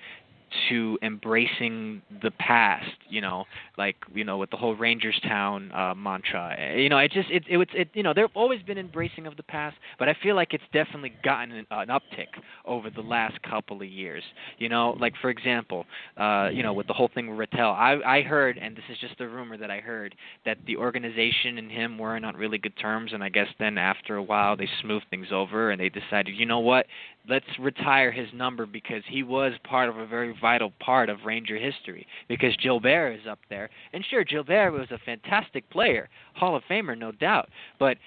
[0.68, 3.44] to embracing the past you know
[3.76, 6.56] like you know with the whole rangerstown uh mantra.
[6.76, 9.42] You know it just it it, it you know they've always been embracing of the
[9.42, 12.28] past but i feel like it's definitely gotten an, an uptick
[12.64, 14.22] over the last couple of years.
[14.58, 17.98] You know like for example uh you know with the whole thing with Ratelle i
[18.06, 21.70] i heard and this is just a rumor that i heard that the organization and
[21.70, 25.06] him weren't on really good terms and i guess then after a while they smoothed
[25.10, 26.86] things over and they decided you know what
[27.28, 31.56] let's retire his number because he was part of a very vital part of Ranger
[31.58, 32.06] history.
[32.28, 36.96] Because Gilbert is up there, and sure, Gilbert was a fantastic player, Hall of Famer,
[36.96, 37.48] no doubt.
[37.78, 37.98] But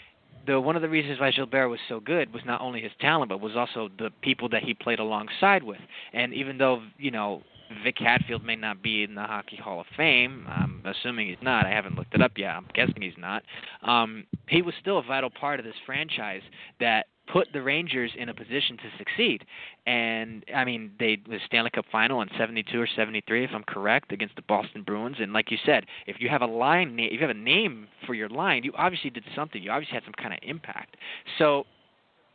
[0.48, 3.30] the one of the reasons why Gilbert was so good was not only his talent,
[3.30, 5.80] but was also the people that he played alongside with.
[6.14, 7.44] And even though you know
[7.84, 10.46] Vic Hadfield may not be in the Hockey Hall of Fame.
[10.50, 11.66] I'm assuming he's not.
[11.66, 12.50] I haven't looked it up yet.
[12.50, 13.44] I'm guessing he's not.
[13.84, 16.42] Um, he was still a vital part of this franchise
[16.80, 19.46] that put the Rangers in a position to succeed.
[19.86, 24.12] And I mean, they the Stanley Cup final in 72 or 73 if I'm correct
[24.12, 27.20] against the Boston Bruins and like you said, if you have a line if you
[27.20, 29.62] have a name for your line, you obviously did something.
[29.62, 30.98] You obviously had some kind of impact.
[31.38, 31.66] So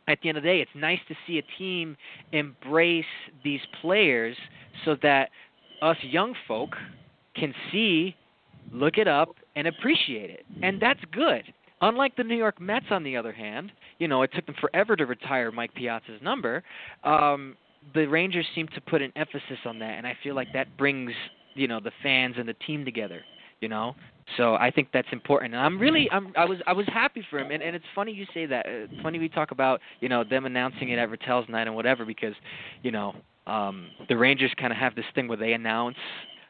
[0.07, 1.97] at the end of the day, it's nice to see a team
[2.31, 3.05] embrace
[3.43, 4.37] these players
[4.85, 5.29] so that
[5.81, 6.75] us young folk
[7.35, 8.15] can see,
[8.71, 10.45] look it up, and appreciate it.
[10.61, 11.43] And that's good.
[11.81, 14.95] Unlike the New York Mets, on the other hand, you know, it took them forever
[14.95, 16.63] to retire Mike Piazza's number.
[17.03, 17.55] Um,
[17.93, 21.11] the Rangers seem to put an emphasis on that, and I feel like that brings
[21.53, 23.21] you know the fans and the team together.
[23.59, 23.95] You know,
[24.35, 25.55] so I think that's important.
[25.55, 27.49] And I'm really, I'm, I was, I was happy for him.
[27.49, 28.67] And, and it's funny you say that.
[28.67, 32.05] It's funny we talk about you know them announcing it at Ratelle's night and whatever
[32.05, 32.33] because,
[32.83, 33.15] you know,
[33.47, 35.97] um, the Rangers kind of have this thing where they announce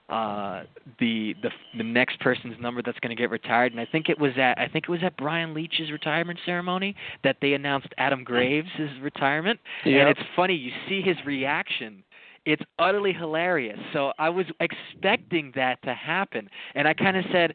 [0.09, 0.63] uh,
[0.99, 4.17] the the the next person's number that's going to get retired, and I think it
[4.17, 8.23] was at I think it was at Brian Leetch's retirement ceremony that they announced Adam
[8.23, 8.69] Graves'
[9.01, 9.59] retirement.
[9.85, 9.99] Yep.
[9.99, 12.03] And it's funny you see his reaction.
[12.45, 13.77] It's utterly hilarious.
[13.91, 17.53] So I was expecting that to happen, and I kind of said,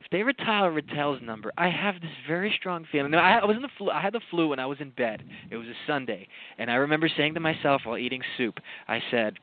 [0.00, 3.10] if they retire Ratelle's number, I have this very strong feeling.
[3.10, 3.90] Now, I, I was in the flu.
[3.90, 5.22] I had the flu when I was in bed.
[5.50, 9.34] It was a Sunday, and I remember saying to myself while eating soup, I said,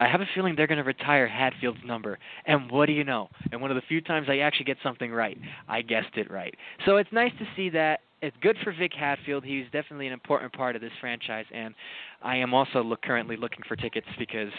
[0.00, 2.18] I have a feeling they're going to retire Hadfield's number.
[2.46, 3.28] And what do you know?
[3.52, 6.54] And one of the few times I actually get something right, I guessed it right.
[6.84, 8.00] So it's nice to see that.
[8.22, 9.44] It's good for Vic Hadfield.
[9.44, 11.44] He's definitely an important part of this franchise.
[11.52, 11.74] And
[12.22, 14.50] I am also look, currently looking for tickets because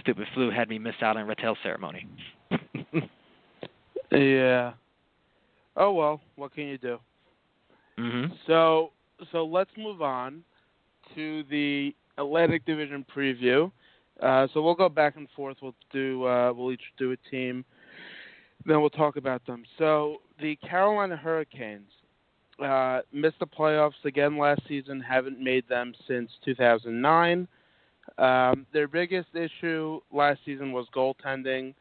[0.00, 2.08] stupid flu had me miss out on Ratelle ceremony.
[4.10, 4.72] yeah.
[5.76, 6.98] Oh well, what can you do?
[7.98, 8.34] Mm-hmm.
[8.46, 8.90] So
[9.30, 10.42] so let's move on
[11.14, 13.70] to the Atlantic Division preview.
[14.20, 15.56] Uh, so we'll go back and forth.
[15.62, 17.64] We'll do uh, we'll each do a team,
[18.64, 19.64] then we'll talk about them.
[19.78, 21.90] So the Carolina Hurricanes
[22.62, 25.00] uh, missed the playoffs again last season.
[25.00, 27.48] Haven't made them since 2009.
[28.18, 31.74] Um, their biggest issue last season was goaltending.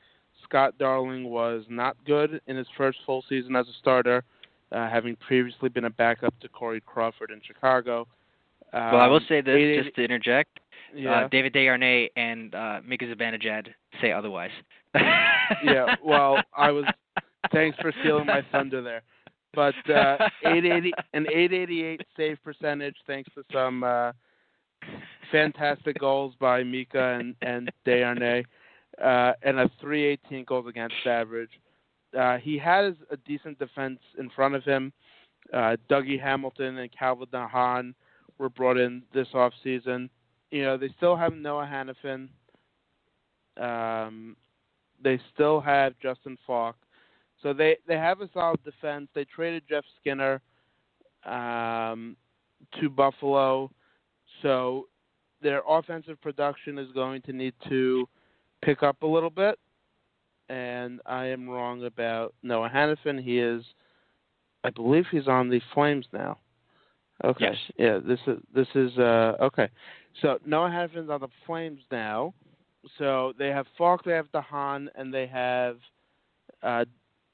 [0.44, 4.24] Scott Darling was not good in his first full season as a starter,
[4.72, 8.08] uh, having previously been a backup to Corey Crawford in Chicago.
[8.74, 10.60] Um, well, I will say this, it- just to interject.
[10.96, 11.22] yeah.
[11.22, 13.68] Uh, David Desharnais and uh, Mika Zibanejad
[14.02, 14.52] say otherwise.
[14.96, 16.86] yeah, well, I was.
[17.52, 19.02] Thanks for stealing my thunder there.
[19.54, 24.12] But uh, 880 an 888 save percentage, thanks to some uh,
[25.32, 28.46] fantastic goals by Mika and and Desharnais,
[29.04, 31.52] uh, and a 318 goals against average.
[32.18, 34.92] Uh, he has a decent defense in front of him.
[35.54, 37.96] Uh, Dougie Hamilton and Calvin de Haan
[38.42, 40.10] were brought in this off season.
[40.50, 42.28] You know, they still have Noah Hanifin.
[43.62, 44.36] Um,
[45.02, 46.76] they still have Justin Faulk.
[47.42, 49.08] So they they have a solid defense.
[49.14, 50.42] They traded Jeff Skinner
[51.26, 52.18] um,
[52.80, 53.72] to Buffalo,
[54.42, 54.88] so
[55.42, 58.08] their offensive production is going to need to
[58.64, 59.58] pick up a little bit.
[60.50, 63.24] And I am wrong about Noah Hanifin.
[63.24, 63.64] He is,
[64.64, 66.38] I believe, he's on the Flames now.
[67.24, 67.46] Okay.
[67.46, 67.56] Yes.
[67.78, 68.00] Yeah.
[68.00, 69.70] This is this is uh okay.
[70.22, 72.34] So Noah Hanifin's on the Flames now.
[72.98, 75.78] So they have Faulk, they have DeHaan, and they have
[76.64, 76.86] uh,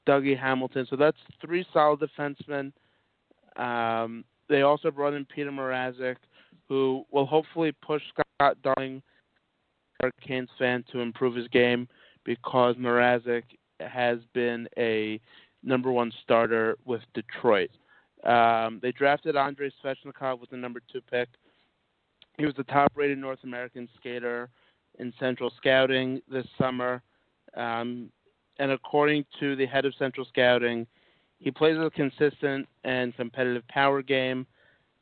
[0.06, 0.86] Dougie Hamilton.
[0.88, 2.72] So that's three solid defensemen.
[3.56, 6.16] Um, they also brought in Peter Mrazek,
[6.68, 9.02] who will hopefully push Scott Darling,
[10.00, 11.88] Hurricanes fan, to improve his game
[12.24, 13.44] because Mrazek
[13.80, 15.20] has been a
[15.62, 17.70] number one starter with Detroit.
[18.24, 21.28] Um, they drafted Andrei Svechnikov with the number two pick.
[22.36, 24.48] He was the top-rated North American skater
[24.98, 27.02] in Central Scouting this summer.
[27.56, 28.10] Um,
[28.58, 30.86] and according to the head of Central Scouting,
[31.38, 34.46] he plays a consistent and competitive power game.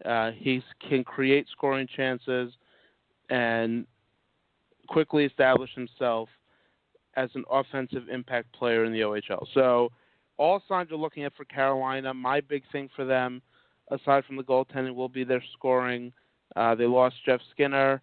[0.04, 2.52] Uh, he can create scoring chances
[3.30, 3.86] and
[4.88, 6.28] quickly establish himself
[7.16, 9.46] as an offensive impact player in the OHL.
[9.54, 9.90] So,
[10.38, 12.12] all signs are looking at for Carolina.
[12.12, 13.42] My big thing for them,
[13.90, 16.12] aside from the goaltending, will be their scoring.
[16.54, 18.02] Uh, they lost Jeff Skinner.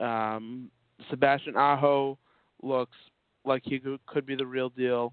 [0.00, 0.70] Um,
[1.10, 2.18] Sebastian Aho
[2.62, 2.96] looks
[3.44, 5.12] like he could be the real deal,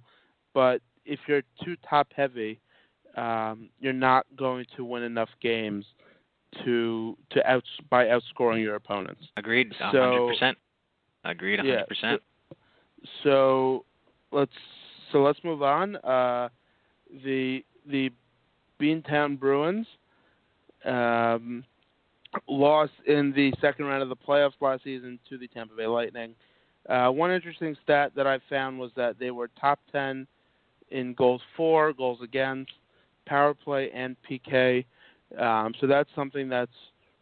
[0.53, 2.59] but if you're too top heavy,
[3.17, 5.85] um, you're not going to win enough games
[6.63, 9.21] to to out by outscoring your opponents.
[9.37, 9.73] Agreed.
[9.77, 10.55] So- 100%.
[11.25, 11.59] Agreed.
[11.59, 11.65] 100%.
[11.65, 12.17] Yeah, so,
[13.23, 13.85] so
[14.31, 14.51] let's
[15.11, 15.95] so let's move on.
[15.97, 16.49] Uh,
[17.23, 18.11] the the
[18.79, 19.87] Beantown Bruins
[20.85, 21.63] um,
[22.47, 26.35] lost in the second round of the playoffs last season to the Tampa Bay Lightning.
[26.87, 30.25] Uh, one interesting stat that I found was that they were top 10
[30.91, 32.71] in goals for, goals against,
[33.25, 34.85] power play, and PK.
[35.37, 36.71] Um, so that's something that's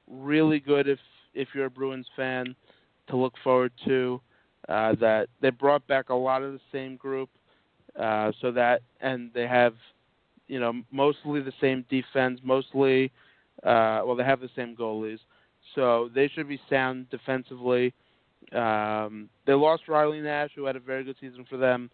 [0.10, 1.00] really good if
[1.34, 2.56] if you're a Bruins fan
[3.10, 4.22] to look forward to.
[4.70, 7.30] Uh, that they brought back a lot of the same group,
[8.00, 9.74] uh, so that and they have,
[10.48, 13.12] you know, mostly the same defense, mostly,
[13.64, 15.20] uh, well, they have the same goalies,
[15.76, 17.94] so they should be sound defensively.
[18.54, 21.90] Um, they lost Riley Nash, who had a very good season for them.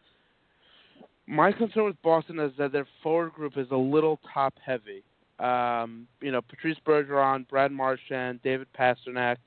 [1.25, 5.03] My concern with Boston is that their forward group is a little top heavy.
[5.39, 9.37] Um, you know, Patrice Bergeron, Brad Marchand, David Pastrnak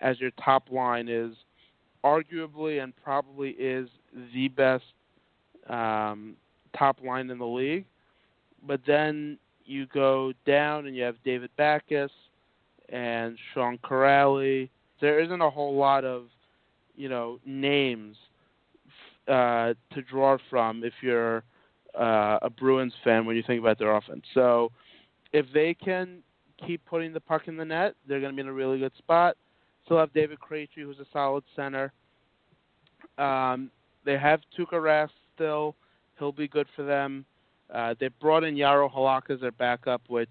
[0.00, 1.34] as your top line is
[2.04, 3.88] arguably and probably is
[4.34, 4.84] the best
[5.68, 6.34] um,
[6.76, 7.84] top line in the league.
[8.66, 12.10] But then you go down and you have David Backes
[12.88, 14.68] and Sean Kuraly.
[15.00, 16.26] There isn't a whole lot of,
[16.96, 18.16] you know, names
[19.28, 21.42] uh, to draw from if you're
[21.98, 24.22] uh, a Bruins fan when you think about their offense.
[24.34, 24.70] So
[25.32, 26.18] if they can
[26.64, 28.92] keep putting the puck in the net, they're going to be in a really good
[28.98, 29.36] spot.
[29.84, 31.92] Still have David Krejci, who's a solid center.
[33.18, 33.70] Um,
[34.04, 35.74] they have Tuukka Rask still.
[36.18, 37.24] He'll be good for them.
[37.72, 40.30] Uh, they brought in Jaro Halak as their backup, which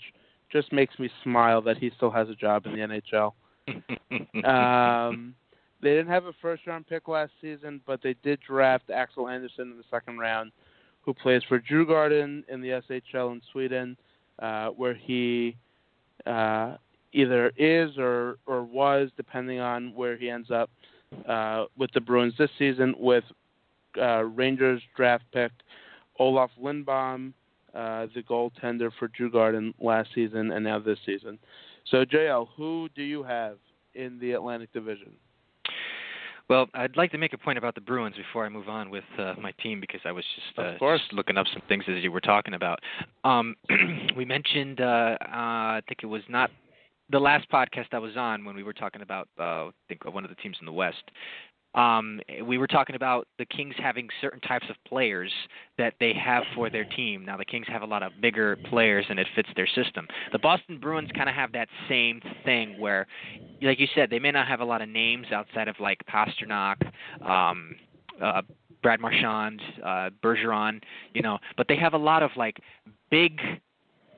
[0.52, 3.34] just makes me smile that he still has a job in the NHL.
[4.46, 5.34] um,
[5.82, 9.72] they didn't have a first round pick last season, but they did draft Axel Andersson
[9.72, 10.52] in the second round,
[11.02, 13.98] who plays for Djurgården in the SHL in Sweden,
[14.40, 15.56] uh, where he
[16.26, 16.76] uh,
[17.14, 20.70] either is or or was, depending on where he ends up
[21.28, 23.24] uh, with the Bruins this season, with
[24.00, 25.52] uh, Rangers draft pick
[26.20, 27.34] Olof Lindbom,
[27.74, 31.40] uh, the goaltender for Djurgården last season and now this season.
[31.90, 33.58] So JL, who do you have
[33.96, 35.12] in the Atlantic Division?
[36.50, 39.06] Well, I'd like to make a point about the Bruins before I move on with
[39.18, 41.00] uh, my team because I was just, uh, Of course.
[41.00, 42.80] just looking up some things as you were talking about.
[43.24, 43.56] Um,
[44.18, 46.52] we mentioned, uh, uh, I think it was not
[47.10, 50.26] the last podcast I was on when we were talking about, uh, I think one
[50.26, 51.04] of the teams in the West.
[51.74, 55.32] Um, we were talking about the Kings having certain types of players
[55.78, 57.24] that they have for their team.
[57.26, 60.08] Now the Kings have a lot of bigger players and it fits their system.
[60.32, 63.08] The Boston Bruins kind of have that same thing where,
[63.62, 66.76] like you said, they may not have a lot of names outside of like Pastrnak,
[67.26, 67.76] um,
[68.22, 68.42] uh,
[68.84, 70.82] Brad Marchand, uh, Bergeron,
[71.14, 72.60] you know, but they have a lot of like
[73.10, 73.40] big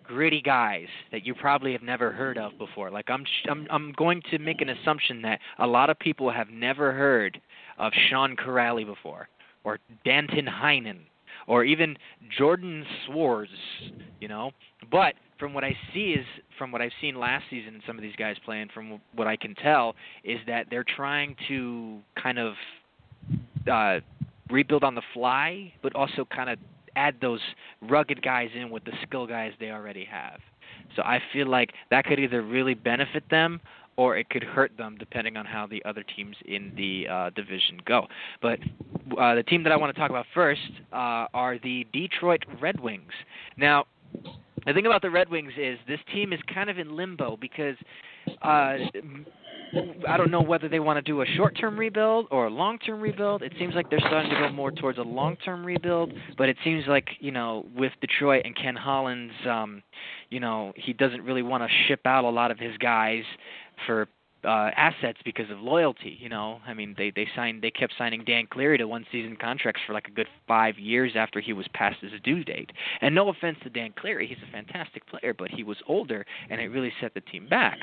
[0.03, 2.91] gritty guys that you probably have never heard of before.
[2.91, 6.49] Like I'm I'm I'm going to make an assumption that a lot of people have
[6.49, 7.39] never heard
[7.77, 9.27] of Sean Kuraly before
[9.63, 10.99] or Danton Heinen
[11.47, 11.97] or even
[12.37, 13.47] Jordan Szwarz,
[14.19, 14.51] you know.
[14.91, 16.25] But from what I see is
[16.57, 19.55] from what I've seen last season some of these guys playing from what I can
[19.55, 22.53] tell is that they're trying to kind of
[23.69, 23.99] uh
[24.49, 26.59] rebuild on the fly but also kind of
[26.95, 27.41] add those
[27.81, 30.39] rugged guys in with the skill guys they already have.
[30.95, 33.59] So I feel like that could either really benefit them
[33.95, 37.79] or it could hurt them depending on how the other teams in the uh, division
[37.85, 38.07] go.
[38.41, 38.59] But
[39.17, 42.79] uh, the team that I want to talk about first uh, are the Detroit Red
[42.79, 43.11] Wings.
[43.57, 43.85] Now,
[44.65, 47.75] the thing about the Red Wings is this team is kind of in limbo because
[48.41, 48.77] uh,
[50.07, 53.41] I don't know whether they want to do a short-term rebuild or a long-term rebuild.
[53.41, 56.85] It seems like they're starting to go more towards a long-term rebuild, but it seems
[56.87, 59.83] like you know with Detroit and Ken Holland's, um,
[60.29, 63.23] you know, he doesn't really want to ship out a lot of his guys
[63.85, 64.07] for
[64.45, 66.17] uh, assets because of loyalty.
[66.19, 69.37] You know, I mean, they they signed, they kept signing Dan Cleary to one season
[69.39, 72.71] contracts for like a good five years after he was past his due date.
[73.01, 76.59] And no offense to Dan Cleary, he's a fantastic player, but he was older, and
[76.59, 77.77] it really set the team back.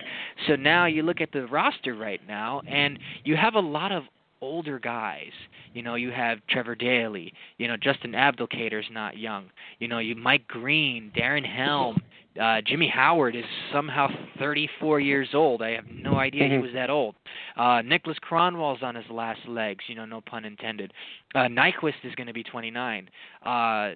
[0.47, 4.05] So now you look at the roster right now, and you have a lot of
[4.41, 5.33] older guys.
[5.75, 7.33] You know, you have Trevor Daley.
[7.59, 9.51] You know, Justin Abdelkader's not young.
[9.79, 12.01] You know, you Mike Green, Darren Helm.
[12.41, 14.07] Uh, Jimmy Howard is somehow
[14.39, 15.63] 34 years old.
[15.63, 17.17] I have no idea he was that old.
[17.57, 19.85] Uh, Niklas Kronwall's on his last legs.
[19.89, 20.93] You know, no pun intended.
[21.35, 23.09] Uh, Nyquist is going to be 29.
[23.45, 23.91] Uh,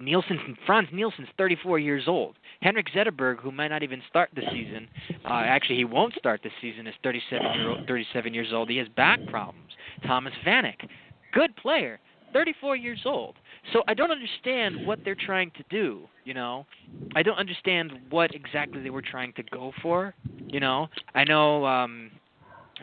[0.00, 2.36] Nielsen, Frans Nielsen's 34 years old.
[2.62, 4.88] Henrik Zetterberg, who might not even start the season,
[5.24, 8.70] uh, actually he won't start this season, is 37 year old, 37 years old.
[8.70, 9.72] He has back problems.
[10.06, 10.88] Thomas Vanek,
[11.32, 11.98] good player,
[12.32, 13.34] 34 years old.
[13.72, 16.02] So I don't understand what they're trying to do.
[16.24, 16.66] You know,
[17.14, 20.14] I don't understand what exactly they were trying to go for.
[20.46, 22.10] You know, I know um,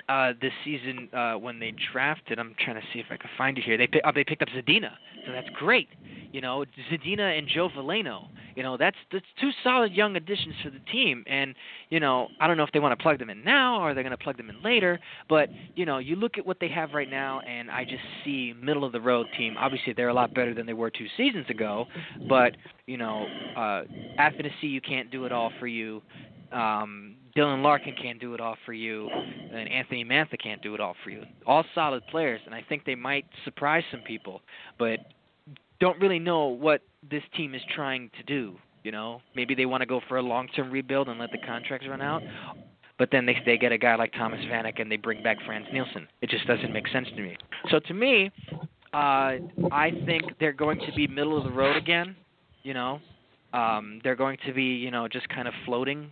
[0.10, 2.40] uh, this season uh, when they drafted.
[2.40, 3.78] I'm trying to see if I can find it here.
[3.78, 4.92] They uh, they picked up Zadina,
[5.26, 5.88] so that's great.
[6.32, 8.28] You know, Zadina and Joe Veleno.
[8.56, 11.24] You know, that's that's two solid young additions for the team.
[11.28, 11.56] And
[11.90, 14.04] you know, I don't know if they want to plug them in now or they're
[14.04, 15.00] going to plug them in later.
[15.30, 18.54] But you know, you look at what they have right now, and I just see
[18.62, 19.56] middle of the road team.
[19.58, 21.86] Obviously, they're a lot better than they were two seasons ago.
[22.28, 22.54] But
[22.86, 23.84] you know, uh,
[24.62, 26.02] you can't do it all for you.
[26.54, 30.80] Um, Dylan Larkin can't do it all for you, and Anthony Mantha can't do it
[30.80, 31.24] all for you.
[31.48, 34.42] All solid players, and I think they might surprise some people.
[34.78, 35.00] But
[35.80, 38.56] don't really know what this team is trying to do.
[38.84, 41.88] You know, maybe they want to go for a long-term rebuild and let the contracts
[41.88, 42.22] run out,
[43.00, 45.66] but then they they get a guy like Thomas Vanek and they bring back Frans
[45.74, 46.08] Nielsen.
[46.22, 47.38] It just doesn't make sense to me.
[47.72, 48.30] So to me,
[48.94, 49.38] uh,
[49.72, 52.16] I think they're going to be middle of the road again.
[52.64, 53.00] You know,
[53.54, 56.12] um, they're going to be you know just kind of floating.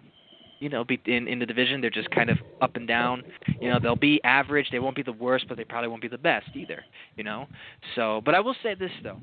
[0.61, 1.81] You know, be in in the division.
[1.81, 3.23] They're just kind of up and down.
[3.59, 4.67] You know, they'll be average.
[4.71, 6.85] They won't be the worst, but they probably won't be the best either.
[7.17, 7.47] You know,
[7.95, 9.19] so but I will say this though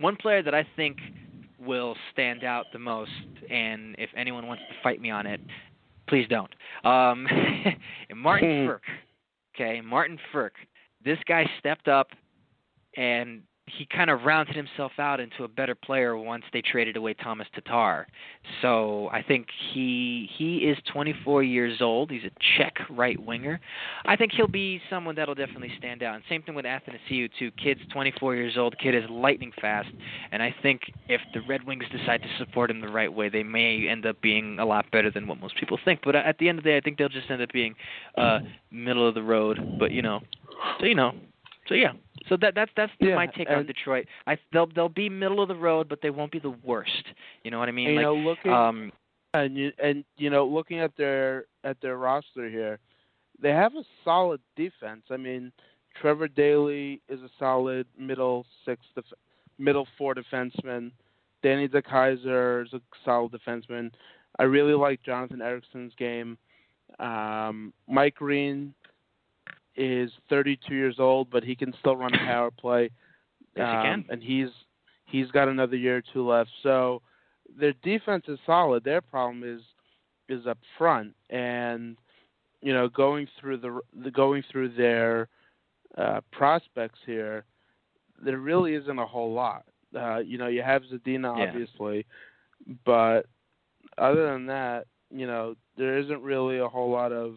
[0.00, 0.98] one player that I think
[1.58, 3.10] will stand out the most,
[3.50, 5.40] and if anyone wants to fight me on it,
[6.08, 6.52] please don't.
[6.84, 7.26] Um,
[8.16, 8.70] Martin hmm.
[8.70, 8.80] Frk.
[9.54, 10.50] Okay, Martin Frk.
[11.04, 12.08] This guy stepped up
[12.96, 13.42] and
[13.76, 17.46] he kind of rounded himself out into a better player once they traded away Thomas
[17.54, 18.06] Tatar.
[18.62, 22.10] So I think he he is 24 years old.
[22.10, 23.60] He's a Czech right winger.
[24.04, 26.14] I think he'll be someone that'll definitely stand out.
[26.14, 27.50] And same thing with Athanasiou too.
[27.52, 28.76] Kid's 24 years old.
[28.78, 29.90] Kid is lightning fast,
[30.32, 33.42] and I think if the Red Wings decide to support him the right way, they
[33.42, 36.00] may end up being a lot better than what most people think.
[36.04, 37.74] But at the end of the day, I think they'll just end up being
[38.16, 39.76] uh middle of the road.
[39.78, 40.20] But you know,
[40.80, 41.12] so you know,
[41.68, 41.92] so yeah.
[42.28, 44.06] So that that's that's yeah, my take on Detroit.
[44.26, 47.04] I they'll they'll be middle of the road, but they won't be the worst.
[47.44, 47.88] You know what I mean?
[47.88, 48.92] And, like, you know, looking um,
[49.34, 52.78] and you and you know looking at their at their roster here,
[53.40, 55.02] they have a solid defense.
[55.10, 55.52] I mean,
[56.00, 59.04] Trevor Daley is a solid middle six, def-
[59.58, 60.92] middle four defenseman.
[61.42, 63.92] Danny DeKeyser is a solid defenseman.
[64.38, 66.36] I really like Jonathan Ericsson's game.
[66.98, 68.74] Um, Mike Green
[69.78, 72.90] is 32 years old, but he can still run a power play.
[73.56, 74.04] Yes, um, he can.
[74.10, 74.48] And he's
[75.06, 76.50] he's got another year or two left.
[76.62, 77.00] So
[77.58, 78.84] their defense is solid.
[78.84, 79.62] Their problem is
[80.28, 81.96] is up front, and
[82.60, 85.28] you know going through the, the going through their
[85.96, 87.44] uh, prospects here,
[88.22, 89.64] there really isn't a whole lot.
[89.96, 91.46] Uh, you know, you have Zadina yeah.
[91.46, 92.04] obviously,
[92.84, 93.22] but
[93.96, 97.36] other than that, you know, there isn't really a whole lot of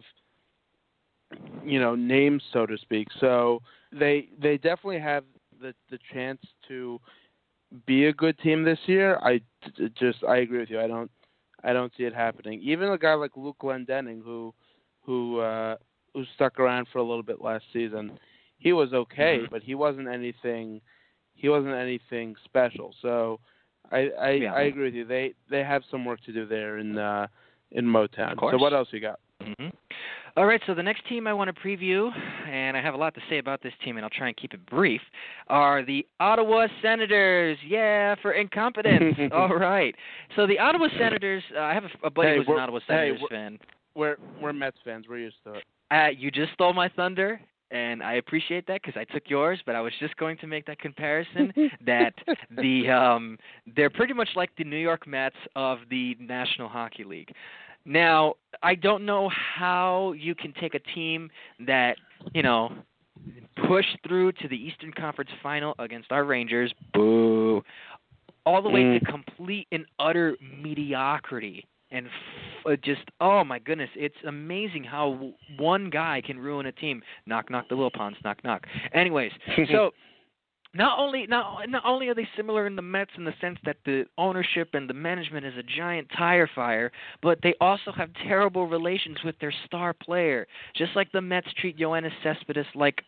[1.64, 3.08] you know names so to speak.
[3.20, 3.60] So
[3.92, 5.24] they they definitely have
[5.60, 7.00] the the chance to
[7.86, 9.18] be a good team this year.
[9.22, 9.40] I
[9.98, 10.80] just I agree with you.
[10.80, 11.10] I don't
[11.64, 12.60] I don't see it happening.
[12.62, 14.52] Even a guy like Luke Glendening who
[15.00, 15.76] who uh
[16.14, 18.18] who stuck around for a little bit last season,
[18.58, 19.50] he was okay, mm-hmm.
[19.50, 20.80] but he wasn't anything
[21.34, 22.94] he wasn't anything special.
[23.00, 23.40] So
[23.90, 24.52] I I, yeah.
[24.52, 25.04] I agree with you.
[25.04, 27.26] They they have some work to do there in uh
[27.70, 28.38] in Motown.
[28.38, 29.20] So what else you got?
[29.40, 29.68] Mm-hmm.
[30.34, 32.10] All right, so the next team I want to preview,
[32.48, 34.54] and I have a lot to say about this team, and I'll try and keep
[34.54, 35.02] it brief,
[35.48, 37.58] are the Ottawa Senators.
[37.66, 39.18] Yeah, for incompetence.
[39.32, 39.94] All right.
[40.34, 42.84] So the Ottawa Senators, uh, I have a, a buddy Hey, who's an Ottawa hey,
[42.94, 43.58] Senators we're- fan.
[43.94, 45.04] We're we're Mets fans.
[45.06, 45.64] We're used to it.
[45.90, 47.38] Uh, you just stole my thunder,
[47.70, 49.60] and I appreciate that because I took yours.
[49.66, 51.52] But I was just going to make that comparison
[51.86, 52.14] that
[52.56, 53.36] the um,
[53.76, 57.34] they're pretty much like the New York Mets of the National Hockey League.
[57.84, 61.30] Now, I don't know how you can take a team
[61.66, 61.96] that
[62.34, 62.72] you know
[63.66, 67.62] pushed through to the Eastern Conference Final against our Rangers, boo,
[68.46, 68.98] all the way Mm.
[69.00, 72.12] to complete and utter mediocrity and f-
[72.66, 77.02] uh, just oh my goodness, it's amazing how w- one guy can ruin a team.
[77.26, 78.66] Knock knock the little Wilpons, knock knock.
[78.92, 79.32] Anyways,
[79.70, 79.90] so
[80.74, 83.76] not only not not only are they similar in the Mets in the sense that
[83.84, 86.90] the ownership and the management is a giant tire fire,
[87.22, 90.46] but they also have terrible relations with their star player.
[90.74, 93.02] Just like the Mets treat Yoenis Cespedes like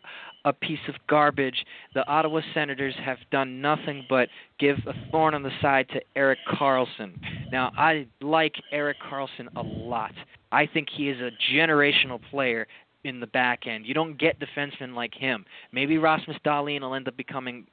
[0.45, 5.43] a piece of garbage, the Ottawa Senators have done nothing but give a thorn on
[5.43, 7.15] the side to Erik Karlsson.
[7.51, 10.13] Now, I like Erik Karlsson a lot.
[10.53, 12.67] I think he is a generational player
[13.05, 13.87] in the back end.
[13.87, 15.45] You don't get defensemen like him.
[15.73, 17.67] Maybe Rasmus Dahlin will end up becoming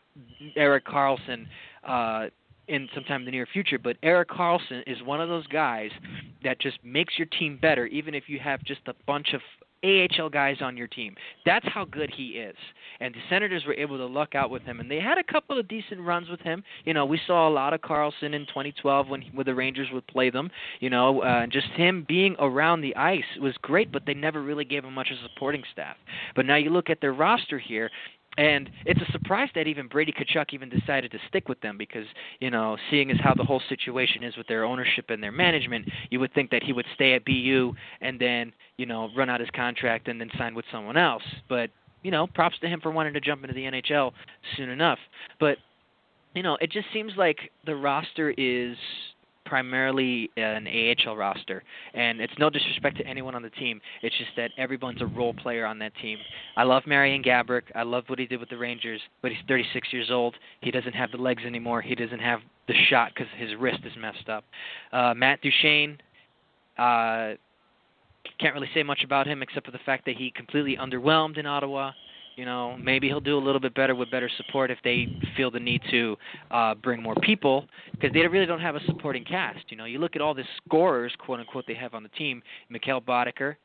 [0.56, 1.48] Erik Karlsson
[1.88, 2.28] uh,
[2.68, 3.80] in sometime in the near future.
[3.80, 5.92] But Erik Karlsson is one of those guys
[6.44, 9.42] that just makes your team better, even if you have just a bunch of
[9.84, 11.16] AHL guys on your team.
[11.46, 12.56] That's how good he is.
[13.00, 15.60] And the Senators were able to luck out with him, and they had a couple
[15.60, 16.64] of decent runs with him.
[16.86, 20.06] You know, we saw a lot of Karlsson in 2012 when when the Rangers would
[20.08, 20.50] play them.
[20.80, 24.66] You know, uh, just him being around the ice was great, but they never really
[24.66, 25.96] gave him much of a supporting staff.
[26.36, 27.90] But now you look at their roster here,
[28.38, 32.06] and it's a surprise that even Brady Tkachuk even decided to stick with them because,
[32.40, 35.90] you know, seeing as how the whole situation is with their ownership and their management,
[36.10, 39.42] you would think that he would stay at BU and then, you know, run out
[39.42, 41.24] his contract and then sign with someone else.
[41.50, 41.72] But,
[42.04, 44.14] you know, props to him for wanting to jump into the NHL
[44.56, 45.00] soon enough.
[45.40, 45.58] But,
[46.34, 48.78] you know, it just seems like the roster is
[49.46, 51.64] primarily an AHL roster,
[51.94, 53.82] and it's no disrespect to anyone on the team.
[54.02, 56.18] It's just that everyone's a role player on that team.
[56.56, 57.64] I love Marian Gaborik.
[57.76, 60.36] I love what he did with the Rangers, but he's 36 years old.
[60.62, 61.82] He doesn't have the legs anymore.
[61.82, 64.44] He doesn't have the shot because his wrist is messed up.
[64.92, 65.98] Uh, Matt Duchene.
[66.78, 67.34] Uh,
[68.40, 71.46] can't really say much about him except for the fact that he completely underwhelmed in
[71.46, 71.92] Ottawa.
[72.36, 75.52] You know, maybe he'll do a little bit better with better support if they feel
[75.52, 76.16] the need to
[76.50, 79.60] uh, bring more people because they really don't have a supporting cast.
[79.70, 82.42] You know, you look at all the scorers, quote unquote, they have on the team:
[82.72, 83.56] Mikkel Boedker,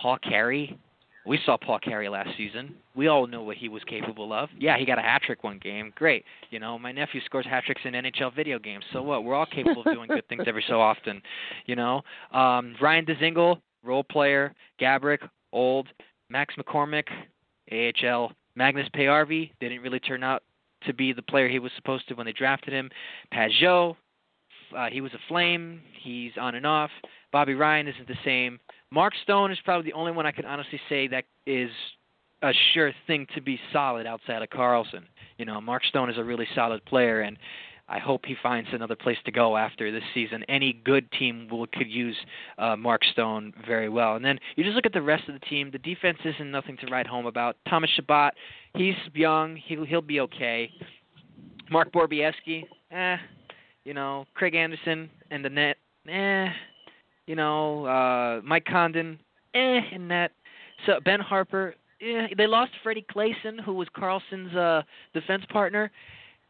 [0.00, 0.78] Paul Carey.
[1.24, 2.74] We saw Paul Carey last season.
[2.96, 4.48] We all know what he was capable of.
[4.58, 5.92] Yeah, he got a hat trick one game.
[5.94, 6.24] Great.
[6.50, 8.84] You know, my nephew scores hat tricks in NHL video games.
[8.92, 9.22] So what?
[9.22, 11.22] We're all capable of doing good things every so often.
[11.66, 12.02] You know,
[12.32, 14.52] um, Ryan Dzingel, role player.
[14.80, 15.20] Gaborik,
[15.52, 15.88] old.
[16.32, 17.04] Max McCormick,
[17.72, 18.32] AHL.
[18.54, 20.42] Magnus Paajarvi didn't really turn out
[20.84, 22.90] to be the player he was supposed to when they drafted him.
[23.32, 23.96] Pageau,
[24.76, 25.80] uh, he was a flame.
[26.02, 26.90] He's on and off.
[27.32, 28.58] Bobby Ryan isn't the same.
[28.90, 31.70] Mark Stone is probably the only one I can honestly say that is
[32.42, 35.04] a sure thing to be solid outside of Karlsson.
[35.38, 37.38] You know, Mark Stone is a really solid player, and
[37.88, 40.44] I hope he finds another place to go after this season.
[40.48, 42.16] Any good team will could use
[42.58, 44.16] uh, Mark Stone very well.
[44.16, 45.70] And then you just look at the rest of the team.
[45.70, 47.56] The defense isn't nothing to write home about.
[47.68, 48.32] Thomas Chabot,
[48.74, 49.56] he's young.
[49.56, 50.70] He'll he'll be okay.
[51.70, 53.16] Mark Borowiecki, eh.
[53.84, 55.76] You know, Craig Anderson and the net,
[56.08, 56.48] eh.
[57.26, 59.18] You know, uh, Mike Condon,
[59.54, 60.32] eh, in net.
[60.86, 62.28] So Ben Harpur, eh.
[62.36, 65.90] They lost Freddie Claesson, who was Karlsson's uh, defense partner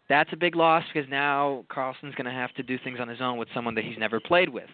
[0.09, 3.21] that's a big loss because now Karlsson's going to have to do things on his
[3.21, 4.69] own with someone that he's never played with.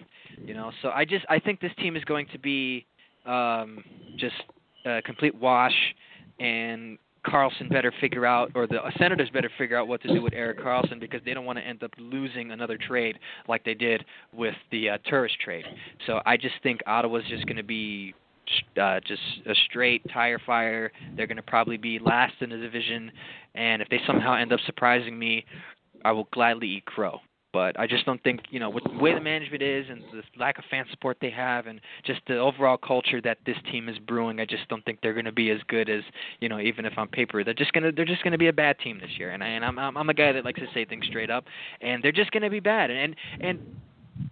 [0.45, 2.87] You know, so I just I think this team is going to be
[3.27, 3.85] um,
[4.17, 4.35] just
[4.87, 5.75] a complete wash,
[6.41, 10.33] and Karlsson better figure out, or the Senators better figure out what to do with
[10.33, 13.19] Erik Karlsson because they don't want to end up losing another trade
[13.49, 15.65] like they did with the uh, Turris trade.
[16.07, 18.15] So I just think Ottawa's just going to be
[18.81, 20.93] uh, just a straight tire fire.
[21.17, 23.11] They're going to probably be last in the division,
[23.55, 25.45] and if they somehow end up surprising me,
[26.05, 27.21] I will gladly eat crow.
[27.51, 30.23] But I just don't think, you know, with the way the management is and the
[30.39, 33.99] lack of fan support they have and just the overall culture that this team is
[33.99, 36.03] brewing, I just don't think they're going to be as good as,
[36.41, 38.49] you know, even if on paper they're just going to they're just going to be
[38.49, 39.31] a bad team this year.
[39.31, 41.47] And I and I'm I'm a guy that likes to say things straight up,
[41.81, 42.91] and they're just going to be bad.
[42.91, 43.59] And and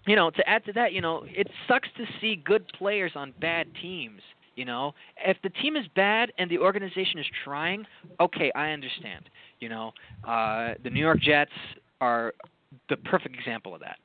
[0.06, 3.32] you know, to add to that, you know, it sucks to see good players on
[3.40, 4.20] bad teams.
[4.54, 7.84] You know, if the team is bad and the organization is trying,
[8.20, 9.28] okay, I understand.
[9.60, 9.92] You know,
[10.26, 11.50] uh, the New York Jets
[12.00, 12.32] are
[12.88, 13.98] the perfect example of that.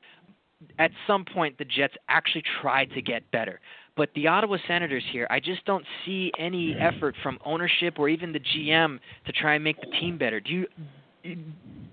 [0.78, 3.60] At some point, the Jets actually tried to get better,
[3.96, 8.32] But the Ottawa Senators here, I just don't see any effort from ownership or even
[8.32, 10.40] the GM to try and make the team better.
[10.40, 10.66] Do you?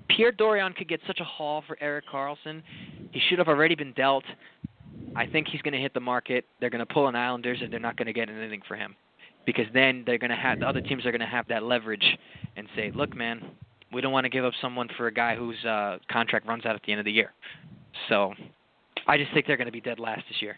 [0.10, 2.62] Pierre Dorion could get such a haul for Erik Karlsson.
[3.12, 4.24] He should have already been dealt.
[5.16, 6.46] I think he's going to hit the market.
[6.60, 8.96] They're going to pull an Islanders, and they're not going to get anything for him
[9.46, 12.18] because then they're going to have the other teams are going to have that leverage
[12.56, 13.44] and say, "Look, man,
[13.92, 16.76] we don't want to give up someone for a guy whose uh, contract runs out
[16.76, 17.32] at the end of the year."
[18.10, 18.34] So,
[19.08, 20.58] I just think they're going to be dead last this year.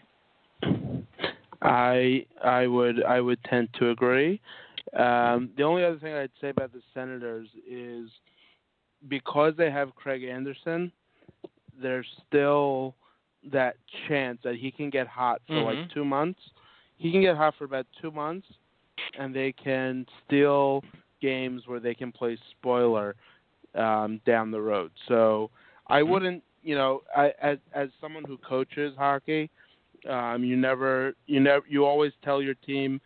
[1.62, 4.40] I I would I would tend to agree.
[4.96, 8.10] Um, the only other thing I'd say about the Senators is
[9.08, 10.92] because they have Craig Anderson,
[11.80, 12.94] there's still
[13.50, 13.76] that
[14.08, 15.80] chance that he can get hot for mm-hmm.
[15.80, 16.38] like two months.
[16.96, 18.46] He can get hot for about two months,
[19.18, 20.84] and they can steal
[21.20, 23.16] games where they can play spoiler
[23.74, 24.92] um, down the road.
[25.08, 25.50] So
[25.88, 26.10] I mm-hmm.
[26.10, 29.50] wouldn't, you know, I, as as someone who coaches hockey,
[30.08, 33.00] um, you never, you never, you always tell your team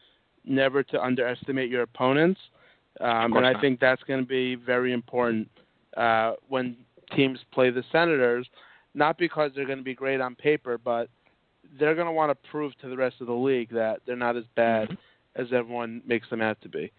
[0.44, 2.40] never to underestimate your opponents,
[3.00, 3.60] um, and I not.
[3.62, 5.48] think that's going to be very important
[5.96, 6.76] uh, when
[7.14, 8.48] teams play the Senators.
[8.94, 11.10] Not because they're going to be great on paper, but
[11.78, 14.36] they're going to want to prove to the rest of the league that they're not
[14.36, 15.42] as bad mm-hmm.
[15.42, 16.90] as everyone makes them out to be.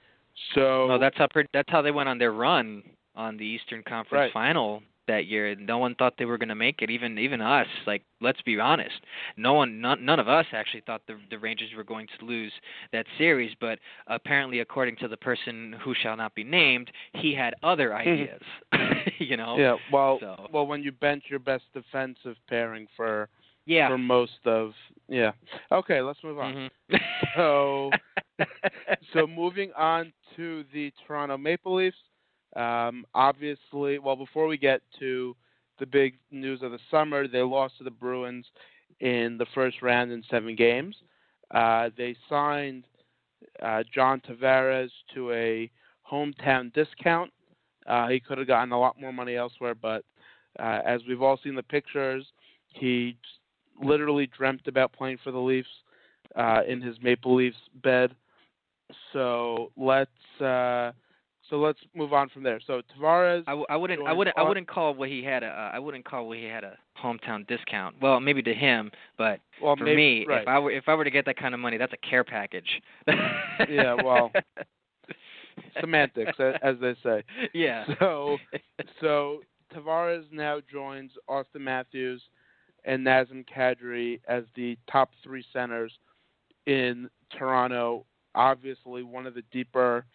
[0.53, 2.83] So well, that's how that's how they went on their run
[3.15, 4.33] on the Eastern Conference right.
[4.33, 5.55] Final that year.
[5.55, 6.89] No one thought they were going to make it.
[6.89, 7.67] Even even us.
[7.85, 8.95] Like let's be honest,
[9.35, 12.51] no one, none, none of us actually thought the the Rangers were going to lose
[12.91, 13.51] that series.
[13.59, 18.41] But apparently, according to the person who shall not be named, he had other ideas.
[19.19, 19.57] you know.
[19.57, 19.75] Yeah.
[19.91, 20.47] Well, so.
[20.51, 23.29] well, when you bench your best defensive pairing for
[23.67, 23.89] yeah.
[23.89, 24.71] for most of
[25.07, 25.31] yeah.
[25.71, 26.69] Okay, let's move on.
[26.91, 26.95] Mm-hmm.
[27.35, 27.91] so
[29.13, 31.97] so moving on to the Toronto Maple Leafs.
[32.57, 35.35] Um, obviously, well, before we get to
[35.79, 38.45] the big news of the summer, they lost to the Bruins
[38.99, 40.95] in the first round in seven games.
[41.51, 42.83] Uh, they signed
[43.61, 45.69] uh, John Tavares to a
[46.11, 47.31] hometown discount.
[47.85, 50.03] Uh, he could have gotten a lot more money elsewhere, but
[50.59, 52.25] uh, as we've all seen the pictures,
[52.69, 53.15] he
[53.81, 55.69] literally dreamt about playing for the Leafs
[56.35, 58.15] uh, in his Maple Leafs bed.
[59.13, 60.91] So let's uh,
[61.49, 62.59] so let's move on from there.
[62.65, 63.43] So Tavares.
[63.47, 64.05] I, w- I wouldn't.
[64.05, 64.37] I wouldn't.
[64.37, 65.47] I wouldn't call what he had a.
[65.47, 67.95] Uh, I wouldn't call what he had a hometown discount.
[68.01, 70.41] Well, maybe to him, but well, for maybe, me, right.
[70.41, 72.23] if I were if I were to get that kind of money, that's a care
[72.23, 72.81] package.
[73.07, 73.95] yeah.
[74.03, 74.31] Well.
[75.81, 77.23] semantics, as they say.
[77.53, 77.85] Yeah.
[77.99, 78.37] So,
[79.01, 79.41] so
[79.75, 82.21] Tavares now joins Auston Matthews
[82.85, 85.91] and Nazem Kadri as the top three centers
[86.65, 88.05] in Toronto.
[88.35, 90.05] Obviously, one of the deeper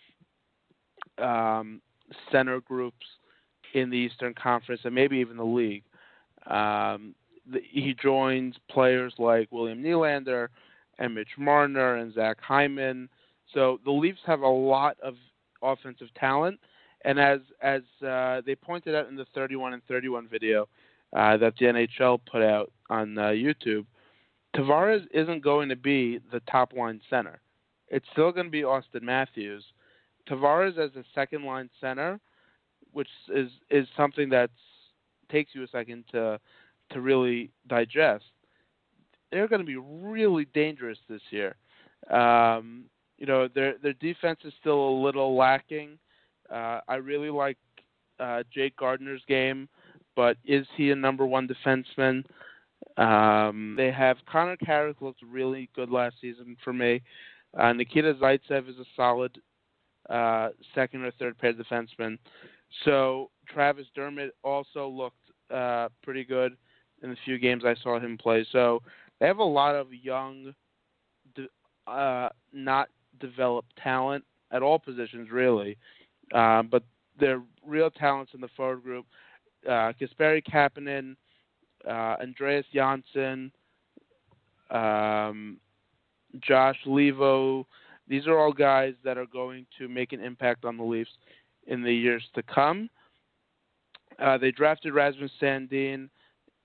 [1.19, 1.81] um,
[2.31, 3.07] center groups
[3.75, 5.85] in the Eastern Conference and maybe even the league.
[6.47, 7.15] Um,
[7.51, 10.49] the, he joins players like William Nylander
[10.99, 13.09] and Mitch Marner and Zach Hyman.
[13.55, 15.15] So the Leafs have a lot of
[15.63, 16.59] offensive talent,
[17.05, 20.69] and as as uh, they pointed out in the 31 and 31 video,
[21.15, 23.85] uh, that the NHL put out on uh, YouTube,
[24.57, 27.41] Tavares isn't going to be the top line center.
[27.89, 29.65] It's still going to be Auston Matthews.
[30.29, 32.21] Tavares as a second line center,
[32.93, 34.51] which is is something that
[35.31, 36.39] takes you a second to
[36.91, 38.25] to really digest.
[39.31, 41.57] They're going to be really dangerous this year.
[42.11, 42.85] Um,
[43.19, 45.99] you know, their their defense is still a little lacking.
[46.51, 47.59] Uh, I really like
[48.21, 49.69] uh, Jake Gardiner's game
[50.15, 52.25] but is he a number one defenseman?
[52.97, 57.03] Um, they have Connor Carrick looked really good last season for me.
[57.59, 59.39] Uh, Nikita Zaitsev is a solid
[60.13, 62.19] uh, second or third pair defenseman.
[62.85, 65.17] So Travis Dermott also looked
[65.53, 66.57] uh, pretty good
[67.03, 68.47] in the few games I saw him play.
[68.53, 68.81] So
[69.21, 70.55] they have a lot of young,
[71.87, 72.89] uh, not
[73.21, 75.77] developed talent at all positions really,
[76.35, 76.83] uh, but
[77.19, 79.07] they're real talents in the forward group
[79.67, 81.17] uh, Kasperi Kapanen,
[81.87, 83.53] uh, Andreas Johnsson,
[84.71, 85.59] um,
[86.41, 87.65] Josh Leivo.
[88.13, 91.09] These are all guys that are going to make an impact on the Leafs
[91.67, 92.91] in the years to come.
[94.19, 96.11] Uh, they drafted Rasmus Sandin,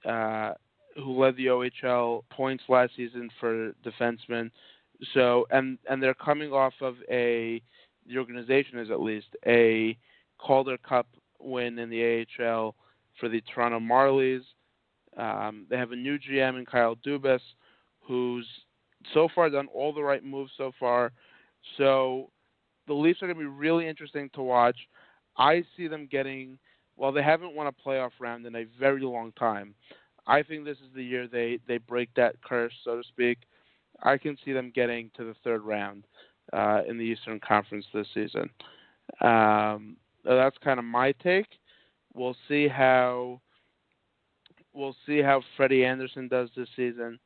[0.05, 0.55] uh,
[0.97, 4.51] who led the OHL points last season for defensemen.
[5.13, 7.61] So, and and they're coming off of a
[8.05, 9.97] the organization is at least a
[10.39, 11.07] Calder Cup
[11.39, 12.75] win in the AHL
[13.21, 14.41] for the Toronto Marlies.
[15.15, 17.39] Um, they have a new GM in Kyle Dubas,
[18.01, 18.45] who's
[19.13, 21.13] so far done all the right moves so far.
[21.77, 22.29] So
[22.87, 24.77] the Leafs are going to be really interesting to watch.
[25.37, 26.57] I see them getting,
[26.95, 29.75] well, they haven't won a playoff round in a very long time.
[30.25, 33.39] I think this is the year they, they break that curse, so to speak.
[34.03, 36.05] I can see them getting to the third round
[36.53, 38.49] uh, in the Eastern Conference this season.
[39.21, 41.47] Um, that's kind of my take.
[42.13, 43.41] We'll see how
[44.73, 47.19] we'll see how Freddie Andersen does this season.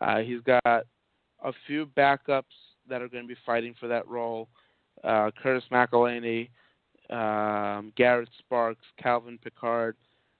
[0.00, 2.42] Uh, he's got a few backups
[2.88, 4.48] that are going to be fighting for that role.
[5.04, 6.48] Uh, Curtis McElhinney,
[7.10, 9.96] um, Garrett Sparks, Calvin Pickard.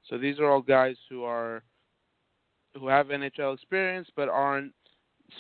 [0.08, 1.62] So these are all guys who are
[2.78, 4.72] who have NHL experience, but aren't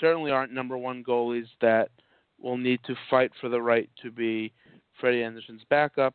[0.00, 1.90] certainly aren't number one goalies that
[2.40, 4.52] will need to fight for the right to be
[5.00, 6.14] Freddie Andersen's backup.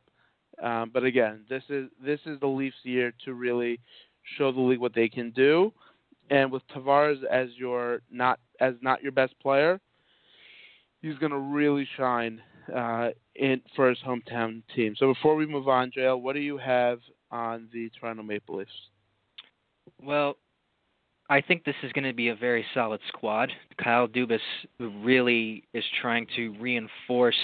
[0.62, 3.80] Um, but again, this is this is the Leafs' year to really
[4.38, 5.74] show the league what they can do.
[6.30, 9.80] And with Tavares as your not as not your best player,
[11.02, 12.42] he's going to really shine
[12.74, 14.96] uh, in for his hometown team.
[14.98, 17.00] So before we move on, JL, what do you have
[17.32, 18.72] on the Toronto Maple Leafs?
[20.02, 20.38] Well,
[21.30, 23.52] I think this is going to be a very solid squad.
[23.82, 24.40] Kyle Dubas
[24.80, 27.38] really is trying to reinforce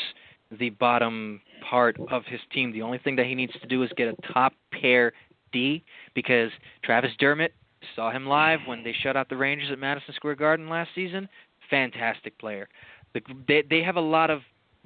[0.59, 2.71] the bottom part of his team.
[2.71, 5.13] The only thing that he needs to do is get a top pair
[5.51, 5.83] D
[6.13, 6.51] because
[6.83, 7.53] Travis Dermott
[7.95, 11.27] saw him live when they shut out the Rangers at Madison Square Garden last season.
[11.69, 12.67] Fantastic player.
[13.13, 14.41] The, they they have a lot of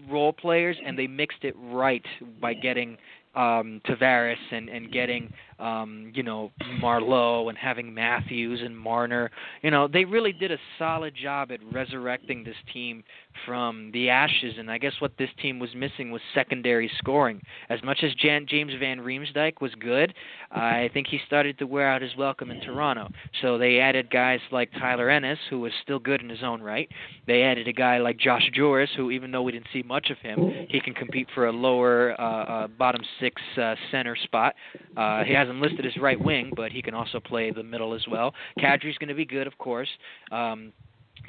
[0.09, 2.05] role players and they mixed it right
[2.39, 2.97] by getting
[3.35, 5.31] um Tavares and and getting
[5.61, 6.51] um you know
[6.81, 9.31] Marleau and having Matthews and Marner
[9.61, 13.03] you know they really did a solid job at resurrecting this team
[13.45, 14.55] from the ashes.
[14.57, 17.41] And I guess what this team was missing was secondary scoring.
[17.69, 20.13] As much as Jan, James Van Riemsdyk was good
[20.51, 23.09] I think he started to wear out his welcome in Toronto.
[23.41, 26.89] So they added guys like Tyler Ennis who was still good in his own right.
[27.25, 30.17] They added a guy like Josh Jooris who even though we didn't see much of
[30.17, 34.55] him he can compete for a lower uh, uh bottom six uh, center spot.
[34.97, 37.93] Uh, he has him listed as right wing, but he can also play the middle
[37.93, 38.33] as well.
[38.59, 39.89] Kadri's going to be good, of course.
[40.31, 40.73] Um,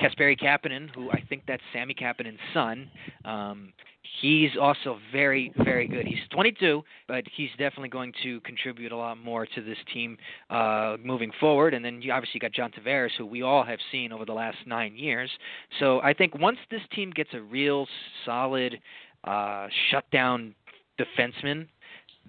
[0.01, 2.91] Kasperi Kapanen, who I think that's Sami Kapanen's son.
[3.25, 3.73] Um,
[4.21, 6.07] he's also very, very good.
[6.07, 10.17] He's 22, but he's definitely going to contribute a lot more to this team
[10.49, 11.75] uh, moving forward.
[11.75, 14.57] And then you obviously got John Tavares, who we all have seen over the last
[14.67, 15.31] nine years.
[15.79, 17.87] So I think once this team gets a real
[18.25, 18.81] solid
[19.25, 20.55] uh, shutdown
[20.99, 21.67] defenseman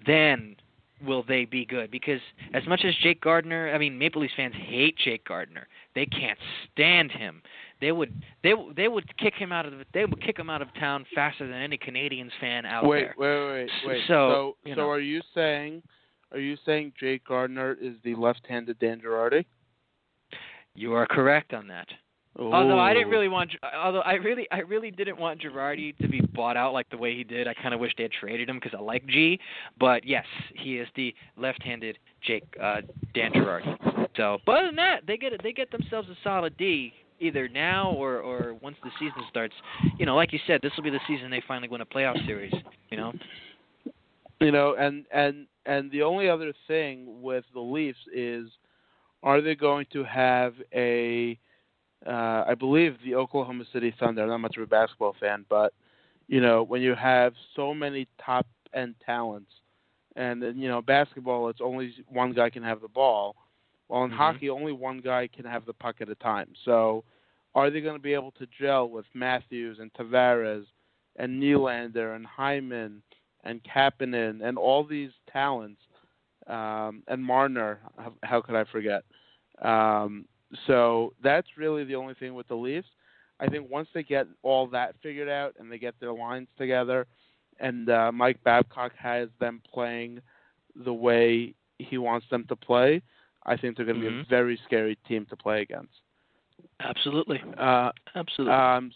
[0.06, 0.56] then
[1.04, 1.90] will they be good?
[1.90, 2.20] Because
[2.52, 5.66] as much as Jake Gardiner, I mean, Maple Leafs fans hate Jake Gardiner.
[5.94, 6.38] They can't
[6.72, 7.42] stand him.
[7.80, 10.62] They would they they would kick him out of the, they would kick him out
[10.62, 13.14] of town faster than any Canadiens fan out wait, there.
[13.18, 14.00] Wait, wait, wait, wait.
[14.08, 14.90] So, so, so know.
[14.90, 15.82] are you saying
[16.32, 19.44] are you saying Jake Gardiner is the left-handed Dan Girardi?
[20.74, 21.86] You are correct on that.
[22.36, 26.20] Although I didn't really want, although I really, I really didn't want Girardi to be
[26.20, 27.46] bought out like the way he did.
[27.46, 29.38] I kind of wish they had traded him because I like G.
[29.78, 30.24] But yes,
[30.54, 32.80] he is the left-handed Jake uh,
[33.14, 34.08] Dan Girardi.
[34.16, 37.92] So, but other than that, they get they get themselves a solid D either now
[37.92, 39.54] or or once the season starts.
[39.98, 42.24] You know, like you said, this will be the season they finally win a playoff
[42.26, 42.52] series.
[42.90, 43.12] You know.
[44.40, 48.48] You know, and and and the only other thing with the Leafs is,
[49.22, 51.38] are they going to have a
[52.06, 54.22] uh, I believe the Oklahoma City Thunder.
[54.22, 55.72] I'm not much of a basketball fan, but
[56.28, 59.50] you know when you have so many top end talents,
[60.16, 63.36] and you know basketball, it's only one guy can have the ball.
[63.88, 64.16] While in Mhm.
[64.16, 66.48] hockey, only one guy can have the puck at a time.
[66.64, 67.04] So,
[67.54, 70.64] are they going to be able to gel with Matthews and Tavares
[71.16, 73.02] and Nylander and Hyman
[73.44, 75.80] and Kapanen and all these talents
[76.46, 77.80] um, and Marner?
[77.98, 79.04] How, how could I forget?
[79.62, 80.26] Um,
[80.66, 82.88] so that's really the only thing with the Leafs.
[83.40, 87.06] I think once they get all that figured out and they get their lines together,
[87.60, 90.20] and uh, Mike Babcock has them playing
[90.84, 93.02] the way he wants them to play,
[93.44, 94.28] I think they're going to be a Mhm.
[94.28, 95.92] very scary team to play against.
[96.80, 97.42] Absolutely.
[97.56, 98.54] Uh, Absolutely.
[98.54, 98.92] um,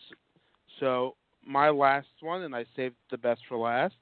[0.81, 3.95] so my last one, and I saved the best for last,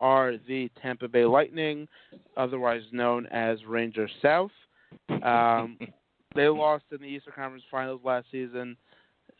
[0.00, 1.88] are the Tampa Bay Lightning,
[2.36, 4.52] otherwise known as Ranger South.
[5.22, 5.78] Um,
[6.34, 8.76] they lost in the Eastern Conference Finals last season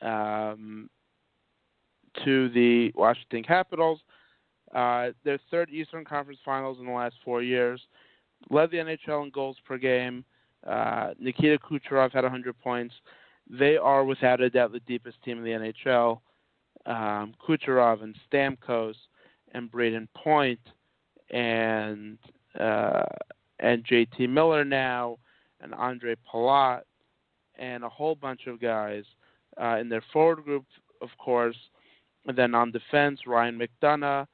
[0.00, 0.88] um,
[2.24, 4.00] to the Washington Capitals.
[4.74, 7.80] Uh, their third Eastern Conference Finals in the last four years.
[8.50, 10.24] Led the NHL in goals per game.
[10.66, 12.94] Uh, Nikita Kucherov had 100 points.
[13.50, 16.20] They are without a doubt the deepest team in the NHL.
[16.86, 18.94] Um, Kucherov and Stamkos
[19.52, 20.60] and Brayden Point
[21.30, 22.18] and
[22.58, 23.04] uh,
[23.60, 25.18] and JT Miller now
[25.62, 26.82] and Ondrej Palat
[27.58, 29.04] and a whole bunch of guys
[29.60, 30.64] uh, in their forward group,
[31.00, 31.56] of course.
[32.26, 34.26] And then on defense, Ryan McDonagh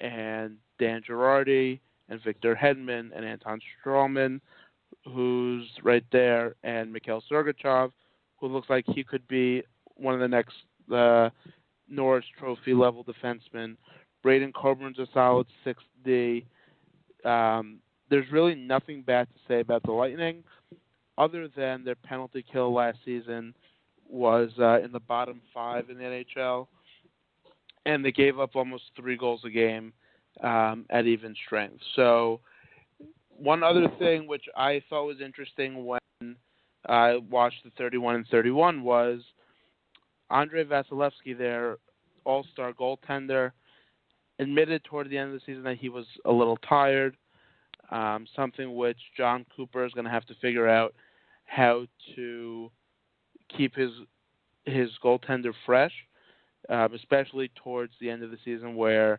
[0.00, 4.40] and Dan Girardi and Victor Hedman and Anton Stralman,
[5.04, 7.92] who's right there, and Mikhail Sergachev,
[8.36, 9.62] who looks like he could be
[9.96, 10.54] one of the next
[10.92, 11.30] uh,
[11.88, 13.76] Norris Trophy level defensemen.
[14.22, 16.44] Braydon Coburn's a solid 6D.
[17.24, 17.78] Um,
[18.10, 20.42] there's really nothing bad to say about the Lightning,
[21.18, 23.52] other than their penalty kill last season
[24.08, 26.68] was uh, in the bottom five in the NHL,
[27.84, 29.92] and they gave up almost three goals a game
[30.42, 31.82] um, at even strength.
[31.96, 32.40] So,
[33.36, 36.36] one other thing which I thought was interesting when
[36.88, 39.20] I watched the 31 and 31 was
[40.30, 41.76] Andrei Vasilevskiy, their
[42.24, 43.52] All-Star goaltender,
[44.38, 47.16] admitted toward the end of the season that he was a little tired.
[47.90, 50.94] Um, something which Jon Cooper is going to have to figure out
[51.48, 52.70] how to
[53.56, 53.90] keep his
[54.64, 55.92] his goaltender fresh,
[56.68, 59.18] um, especially towards the end of the season where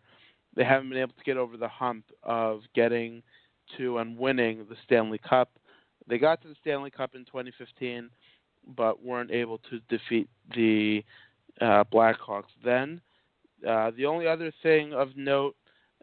[0.55, 3.23] they haven't been able to get over the hump of getting
[3.77, 5.49] to and winning the Stanley Cup.
[6.07, 8.09] They got to the Stanley Cup in 2015,
[8.75, 11.03] but weren't able to defeat the
[11.61, 13.01] uh, Blackhawks then.
[13.67, 15.55] Uh, the only other thing of note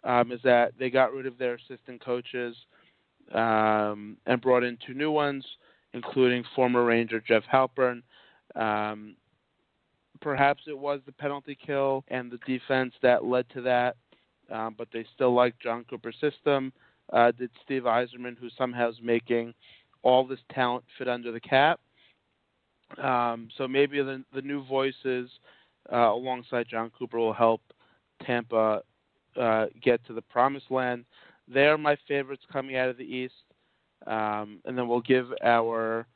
[0.04, 2.56] um, is that they got rid of their assistant coaches
[3.32, 5.44] um, and brought in two new ones,
[5.94, 8.02] including former Ranger Jeff Halpern.
[8.54, 9.16] Um,
[10.20, 13.96] perhaps it was the penalty kill and the defense that led to that,
[14.50, 16.72] um, but they still like Jon Cooper's system.
[17.12, 19.54] Uh, did Steve Yzerman, who somehow is making
[20.02, 21.80] all this talent fit under the cap.
[23.02, 25.30] Um, so maybe the, the new voices
[25.92, 27.60] uh, alongside Jon Cooper will help
[28.24, 28.82] Tampa
[29.40, 31.04] uh, get to the promised land.
[31.48, 33.34] They're my favorites coming out of the East,
[34.06, 36.06] um, and then we'll give our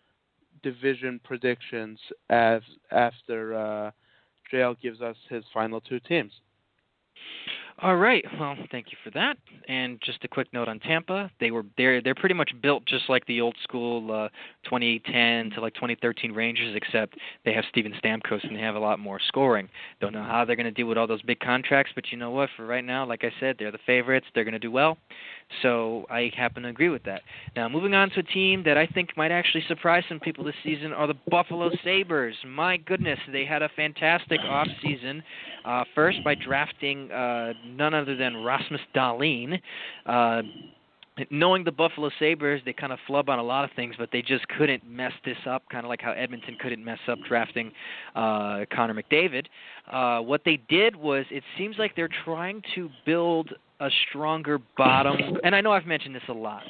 [0.62, 3.90] division predictions as after uh,
[4.52, 6.32] JL gives us his final two teams.
[7.82, 8.22] All right.
[8.38, 9.38] Well, thank you for that.
[9.66, 11.30] And just a quick note on Tampa.
[11.40, 14.28] They were they're they're pretty much built just like the old school uh
[14.64, 17.16] 2010 to like 2013 Rangers except
[17.46, 19.66] they have Steven Stamkos and they have a lot more scoring.
[19.98, 22.30] Don't know how they're going to deal with all those big contracts, but you know
[22.30, 22.50] what?
[22.54, 24.26] For right now, like I said, they're the favorites.
[24.34, 24.98] They're going to do well.
[25.62, 27.22] So I happen to agree with that.
[27.56, 30.54] Now, moving on to a team that I think might actually surprise some people this
[30.62, 32.36] season are the Buffalo Sabres.
[32.46, 35.22] My goodness, they had a fantastic off season.
[35.64, 39.60] Uh, first by drafting uh, none other than Rasmus Dahlin.
[40.06, 40.42] Uh,
[41.30, 44.22] knowing the Buffalo Sabres, they kind of flub on a lot of things, but they
[44.22, 47.72] just couldn't mess this up, kind of like how Edmonton couldn't mess up drafting
[48.14, 49.46] uh, Connor McDavid.
[49.90, 55.16] Uh, what they did was, it seems like they're trying to build a stronger bottom.
[55.42, 56.62] And I know I've mentioned this a lot,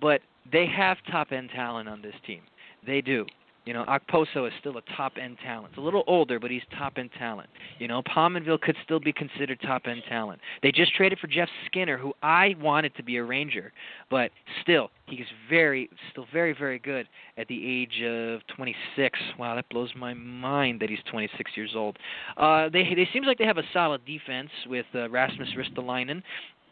[0.00, 2.42] but they have top end talent on this team.
[2.86, 3.26] They do.
[3.68, 5.72] You know, Okposo is still a top end talent.
[5.72, 7.50] It's a little older, but he's top end talent.
[7.78, 10.40] You know, Pominville could still be considered top end talent.
[10.62, 13.74] They just traded for Jeff Skinner, who I wanted to be a Ranger,
[14.10, 14.30] but
[14.62, 19.18] still, he's very, still very, very good at the age of 26.
[19.38, 21.98] Wow, that blows my mind that he's 26 years old.
[22.38, 26.22] Uh, they, they seems like they have a solid defense with uh, Rasmus Ristolainen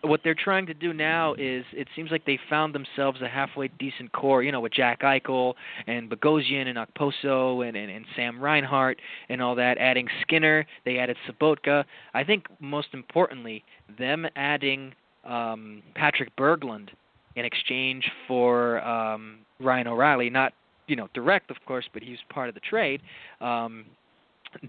[0.06, 3.68] what they're trying to do now is it seems like they found themselves a halfway
[3.68, 5.54] decent core, you know, with Jack Eichel
[5.86, 8.98] and Bogosian and Okposo and, and, and Sam Reinhart
[9.28, 9.78] and all that.
[9.78, 11.84] Adding Skinner, they added Sobotka.
[12.14, 13.64] I think most importantly,
[13.98, 14.94] them adding
[15.24, 16.88] um, Patrick Berglund
[17.34, 20.52] in exchange for um, Ryan O'Reilly, not
[20.86, 23.02] you know direct, of course, but he was part of the trade.
[23.40, 23.84] Um,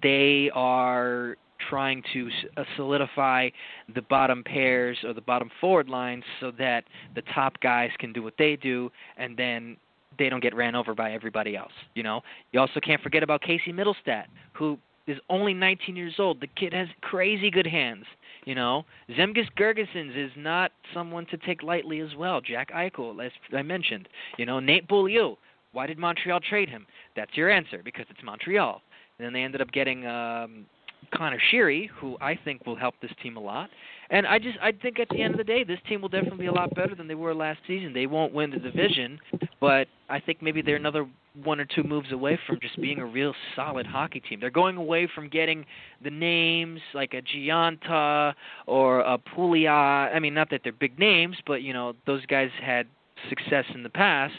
[0.01, 1.38] they are
[1.69, 3.49] trying to uh, solidify
[3.93, 6.83] the bottom pairs or the bottom forward lines so that
[7.15, 9.77] the top guys can do what they do and then
[10.17, 11.71] they don't get ran over by everybody else.
[11.93, 14.77] You know, you also can't forget about Casey Mittelstadt, who
[15.07, 16.41] is only 19 years old.
[16.41, 18.05] The kid has crazy good hands.
[18.45, 22.41] You know, Zemgus Girgensons is not someone to take lightly as well.
[22.41, 24.07] Jack Eichel, as I mentioned.
[24.37, 25.35] You know, Nate Beaulieu.
[25.73, 26.85] Why did Montreal trade him?
[27.15, 28.81] That's your answer because it's Montreal.
[29.19, 30.65] And then they ended up getting um,
[31.13, 33.69] Conor Sheary, who I think will help this team a lot.
[34.09, 36.39] And I just I think at the end of the day, this team will definitely
[36.39, 37.93] be a lot better than they were last season.
[37.93, 39.19] They won't win the division,
[39.59, 41.07] but I think maybe they're another
[41.43, 44.39] one or two moves away from just being a real solid hockey team.
[44.39, 45.65] They're going away from getting
[46.03, 48.33] the names like a Gionta
[48.65, 50.15] or a Pouliot.
[50.15, 52.87] I mean, not that they're big names, but you know those guys had
[53.29, 54.35] success in the past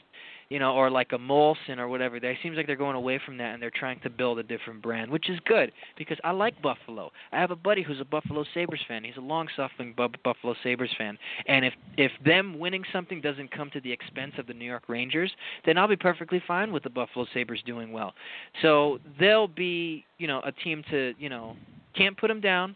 [0.50, 2.16] you know, or like a Moulson or whatever.
[2.16, 4.82] It seems like they're going away from that and they're trying to build a different
[4.82, 7.10] brand, which is good because I like Buffalo.
[7.32, 9.04] I have a buddy who's a Buffalo Sabres fan.
[9.04, 13.80] He's a long-suffering Buffalo Sabres fan, and if if them winning something doesn't come to
[13.80, 15.30] the expense of the New York Rangers,
[15.66, 18.14] then I'll be perfectly fine with the Buffalo Sabres doing well.
[18.62, 21.56] So they'll be, you know, a team to, you know,
[21.96, 22.74] can't put them down,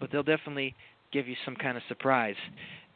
[0.00, 0.74] but they'll definitely
[1.12, 2.36] give you some kind of surprise.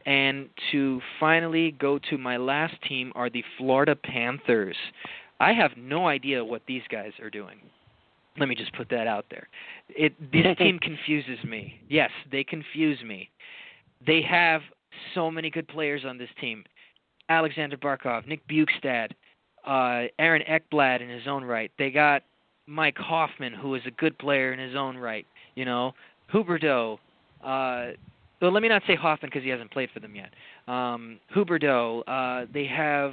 [0.06, 4.76] And to finally go to my last team are the Florida Panthers.
[5.40, 7.58] I have no idea what these guys are doing.
[8.38, 9.48] Let me just put that out there.
[9.88, 11.80] It this team confuses me.
[11.88, 13.30] Yes, they confuse me.
[14.06, 14.60] They have
[15.14, 16.64] so many good players on this team.
[17.28, 19.10] Alexander Barkov, Nick Bjugstad,
[19.66, 21.70] uh, Aaron Ekblad in his own right.
[21.78, 22.22] They got
[22.66, 25.26] Mike Hoffman, who is a good player in his own right.
[25.54, 25.92] You know,
[26.32, 26.98] Huberdeau.
[27.42, 27.92] Uh,
[28.40, 30.30] well, let me not say Hoffman because he hasn't played for them yet.
[30.66, 32.02] Um, Huberdeau.
[32.06, 33.12] Uh, they have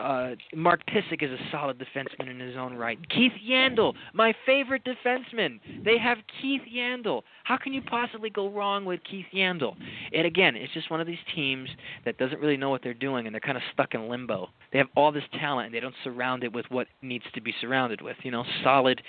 [0.00, 2.98] uh, Mark Pysyk is a solid defenseman in his own right.
[3.10, 5.60] Keith Yandle, my favorite defenseman.
[5.84, 7.22] They have Keith Yandle.
[7.44, 9.74] How can you possibly go wrong with Keith Yandle?
[10.14, 11.68] And again, it's just one of these teams
[12.04, 14.48] that doesn't really know what they're doing, and they're kind of stuck in limbo.
[14.72, 17.52] They have all this talent, and they don't surround it with what needs to be
[17.60, 18.16] surrounded with.
[18.22, 19.02] You know, solid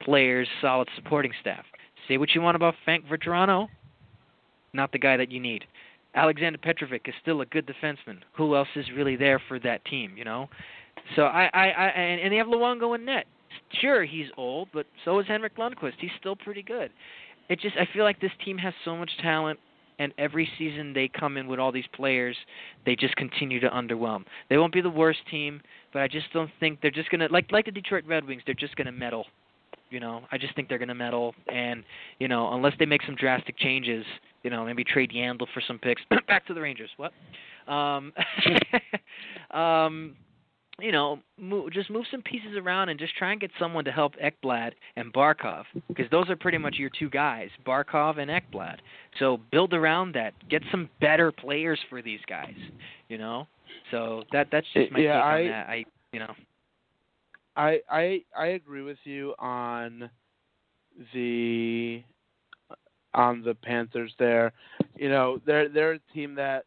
[0.00, 1.64] players, solid supporting staff.
[2.08, 3.68] Say what you want about Frank Vatrano,
[4.72, 5.64] not the guy that you need.
[6.14, 8.18] Alexander Petrovic is still a good defenseman.
[8.36, 10.48] Who else is really there for that team, you know?
[11.16, 13.26] So I, I, I and, and they have Luongo in net.
[13.80, 15.94] Sure, he's old, but so is Henrik Lundqvist.
[15.98, 16.90] He's still pretty good.
[17.48, 19.58] It just I feel like this team has so much talent,
[19.98, 22.36] and every season they come in with all these players,
[22.84, 24.24] they just continue to underwhelm.
[24.48, 25.60] They won't be the worst team,
[25.92, 28.42] but I just don't think they're just gonna like like the Detroit Red Wings.
[28.44, 29.26] They're just gonna meddle,
[29.90, 31.84] You know, I just think they're gonna meddle, and
[32.18, 34.04] you know, unless they make some drastic changes,
[34.42, 36.02] you know, maybe trade Yandle for some picks.
[36.26, 36.90] Back to the Rangers.
[36.96, 37.12] What?
[37.72, 38.12] Um,
[39.56, 40.16] um,
[40.80, 43.92] you know, move, just move some pieces around and just try and get someone to
[43.92, 48.78] help Ekblad and Barkov because those are pretty much your two guys, Barkov and Ekblad.
[49.18, 50.32] So build around that.
[50.48, 52.56] Get some better players for these guys.
[53.08, 53.46] You know.
[53.90, 55.68] So that that's just my yeah, take I, on that.
[55.68, 56.34] I you know.
[57.54, 60.10] I I I agree with you on
[61.14, 62.02] the
[63.14, 64.52] on the Panthers there.
[64.96, 66.64] You know, they're they're a team that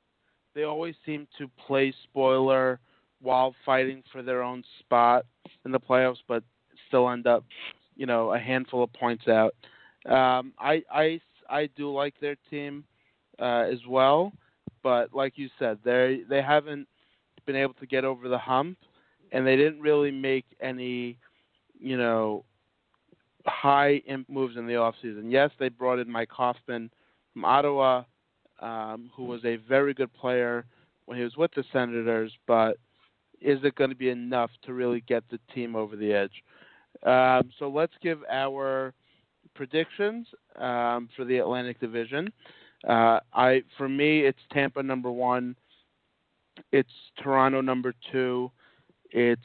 [0.53, 2.79] they always seem to play spoiler
[3.21, 5.25] while fighting for their own spot
[5.65, 6.43] in the playoffs, but
[6.87, 7.43] still end up,
[7.95, 9.55] you know, a handful of points out.
[10.05, 11.19] Um, I I
[11.49, 12.83] I do like their team
[13.39, 14.31] uh, as well,
[14.83, 16.87] but like you said, they they haven't
[17.45, 18.77] been able to get over the hump,
[19.31, 21.17] and they didn't really make any,
[21.79, 22.43] you know,
[23.47, 25.31] high imp moves in the offseason.
[25.31, 26.89] Yes, they brought in Mike Hoffman
[27.33, 28.03] from Ottawa,
[28.59, 30.65] um, who was a very good player
[31.05, 32.77] when he was with the Senators, but
[33.41, 36.43] is it going to be enough to really get the team over the edge?
[37.03, 38.93] Um, so let's give our
[39.53, 40.27] predictions
[40.57, 42.31] um, for the Atlantic Division.
[42.87, 45.55] Uh, I for me, it's Tampa number one,
[46.71, 46.89] it's
[47.21, 48.51] Toronto number two,
[49.11, 49.41] it's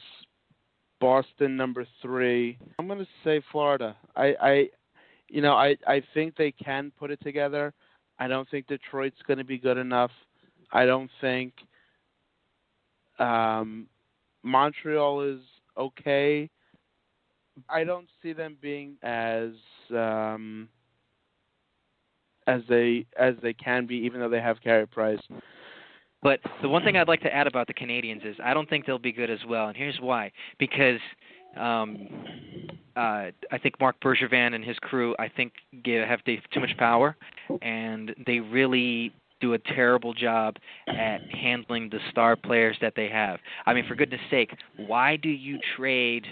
[1.01, 2.57] Boston number three.
[2.79, 3.97] I'm going to say Florida.
[4.15, 4.69] I, I,
[5.27, 7.73] you know, I I think they can put it together.
[8.19, 10.11] I don't think Detroit's going to be good enough.
[10.71, 11.53] I don't think
[13.19, 13.87] um,
[14.43, 15.41] Montreal is
[15.77, 16.49] okay.
[17.67, 19.49] I don't see them being as
[19.89, 20.69] um,
[22.47, 25.19] as they as they can be, even though they have Carey Price.
[26.23, 28.85] But the one thing I'd like to add about the Canadiens is I don't think
[28.85, 30.99] they'll be good as well, and here's why: because
[31.57, 32.07] um,
[32.95, 35.53] uh, I think Marc Bergevin and his crew, I think,
[35.83, 37.15] give, have too much power,
[37.61, 40.55] and they really do a terrible job
[40.87, 43.39] at handling the star players that they have.
[43.65, 46.25] I mean, for goodness sake, why do you trade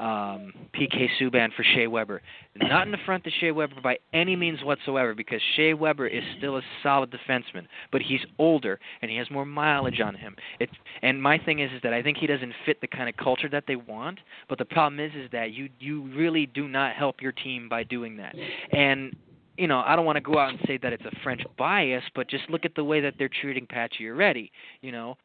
[0.00, 2.22] um, PK Subban for Shea Weber?
[2.56, 6.22] Not in the front of Shea Weber by any means whatsoever, because Shea Weber is
[6.38, 10.36] still a solid defenseman, but he's older and he has more mileage on him.
[10.58, 10.72] It's
[11.02, 13.48] and my thing is is that I think he doesn't fit the kind of culture
[13.50, 14.18] that they want.
[14.48, 17.84] But the problem is is that you you really do not help your team by
[17.84, 18.34] doing that,
[18.72, 19.14] and
[19.60, 22.02] you know, I don't want to go out and say that it's a French bias,
[22.14, 24.50] but just look at the way that they're treating Pacioretty.
[24.80, 25.18] You know,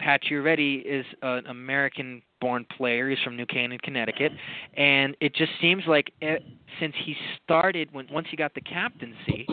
[0.00, 3.08] Pacioretty is an American-born player.
[3.10, 4.32] He's from New Canaan, Connecticut,
[4.76, 6.42] and it just seems like it,
[6.80, 9.46] since he started, when once he got the captaincy,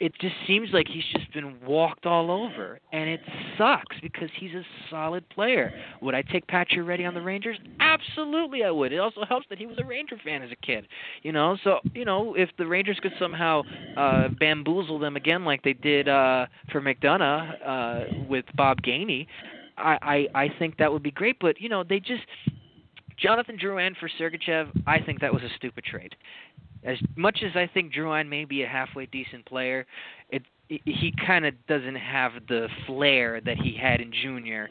[0.00, 3.20] it just seems like he's just been walked all over, and it
[3.58, 5.70] sucks because he's a solid player.
[6.00, 7.58] Would I take Pacioretty on the Rangers?
[7.80, 8.92] Absolutely, I would.
[8.92, 10.86] It also helps that he was a Ranger fan as a kid,
[11.22, 11.56] you know.
[11.62, 13.62] So you know, if the Rangers could somehow
[13.96, 19.26] uh, bamboozle them again like they did uh, for McDonagh uh, with Bob Gainey,
[19.76, 21.36] I, I I think that would be great.
[21.40, 22.22] But you know, they just
[23.18, 24.68] Jonathan Drouin for Sergachev.
[24.86, 26.14] I think that was a stupid trade
[26.84, 29.86] as much as I think Drouin may be a halfway decent player,
[30.30, 34.70] it he kind of doesn't have the flair that he had in junior.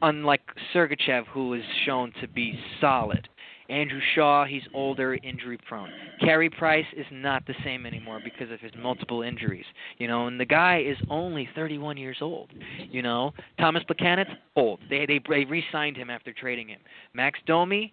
[0.00, 0.40] Unlike
[0.72, 3.28] Sergachev, who is shown to be solid.
[3.68, 5.90] Andrew Shaw, he's older, injury prone.
[6.20, 9.64] Carey Price is not the same anymore because of his multiple injuries.
[9.98, 12.50] You know, and the guy is only 31 years old.
[12.90, 14.80] You know, Thomas Plekanec, old.
[14.90, 16.80] They they, they re-signed him after trading him.
[17.14, 17.92] Max Domi,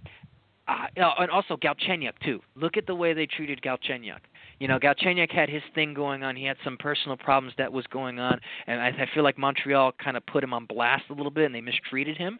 [0.67, 0.87] uh,
[1.19, 2.39] and also Galchenyuk too.
[2.55, 4.19] Look at the way they treated Galchenyuk.
[4.61, 6.35] You know, Galchenyuk had his thing going on.
[6.35, 9.91] He had some personal problems that was going on, and I, I feel like Montreal
[9.93, 12.37] kind of put him on blast a little bit, and they mistreated him.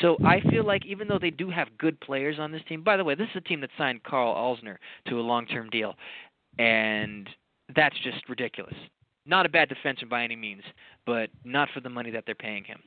[0.00, 2.96] So I feel like even though they do have good players on this team, by
[2.96, 4.76] the way, this is a team that signed Karl Alzner
[5.08, 5.96] to a long-term deal,
[6.60, 7.28] and
[7.74, 8.76] that's just ridiculous.
[9.26, 10.62] Not a bad defenseman by any means,
[11.06, 12.78] but not for the money that they're paying him.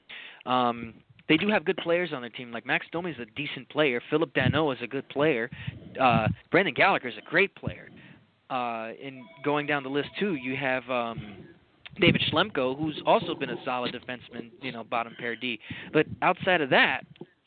[0.49, 0.93] Um,
[1.27, 2.53] they do have good players on their team.
[2.53, 4.01] Like Max Domi is a decent player.
[4.09, 5.49] Phillip Danault is a good player.
[5.99, 7.89] Uh, Brendan Gallagher is a great player
[8.49, 11.45] uh, in going down the list too, you have um,
[11.99, 15.59] David Schlemko, who's also been a solid defenseman, you know, bottom pair D.
[15.93, 17.01] But outside of that,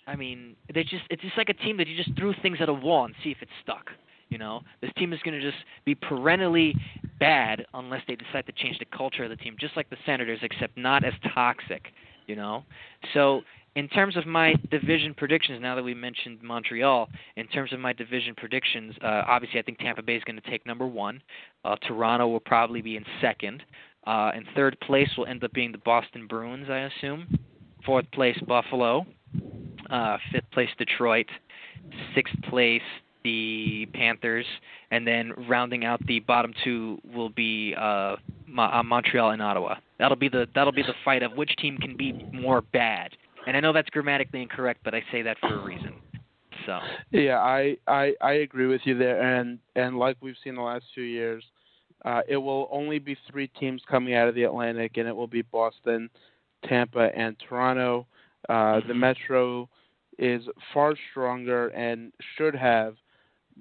[0.06, 2.68] I mean, they just it's just like a team that you just threw things at
[2.68, 3.90] a wall and see if it stuck.
[4.28, 6.74] You know, this team is going to just be perennially
[7.18, 10.38] bad unless they decide to change the culture of the team, just like the Senators,
[10.42, 11.86] except not as toxic.
[12.26, 12.64] You know,
[13.12, 13.42] so
[13.80, 17.94] in terms of my division predictions, now that we mentioned Montreal, in terms of my
[17.94, 21.22] division predictions, uh, obviously I think Tampa Bay is going to take number one.
[21.64, 23.62] Uh, Toronto will probably be in second.
[24.06, 27.38] Uh, in third place will end up being the Boston Bruins, I assume.
[27.86, 29.06] Fourth place, Buffalo.
[29.88, 31.26] Uh, fifth place, Detroit.
[32.14, 32.82] Sixth place,
[33.24, 34.44] the Panthers,
[34.90, 38.16] and then rounding out the bottom two will be uh,
[38.58, 39.76] uh, Montreal and Ottawa.
[39.98, 43.16] That'll be the that'll be the fight of which team can be more bad.
[43.46, 45.94] And I know that's grammatically incorrect, but I say that for a reason.
[46.66, 46.78] So
[47.10, 50.84] yeah, I I, I agree with you there, and and like we've seen the last
[50.94, 51.44] few years,
[52.04, 55.26] uh, it will only be three teams coming out of the Atlantic, and it will
[55.26, 56.08] be Boston,
[56.68, 58.06] Tampa, and Toronto.
[58.48, 59.00] Uh, the Mm-hmm.
[59.00, 59.68] Metro
[60.18, 62.94] is far stronger and should have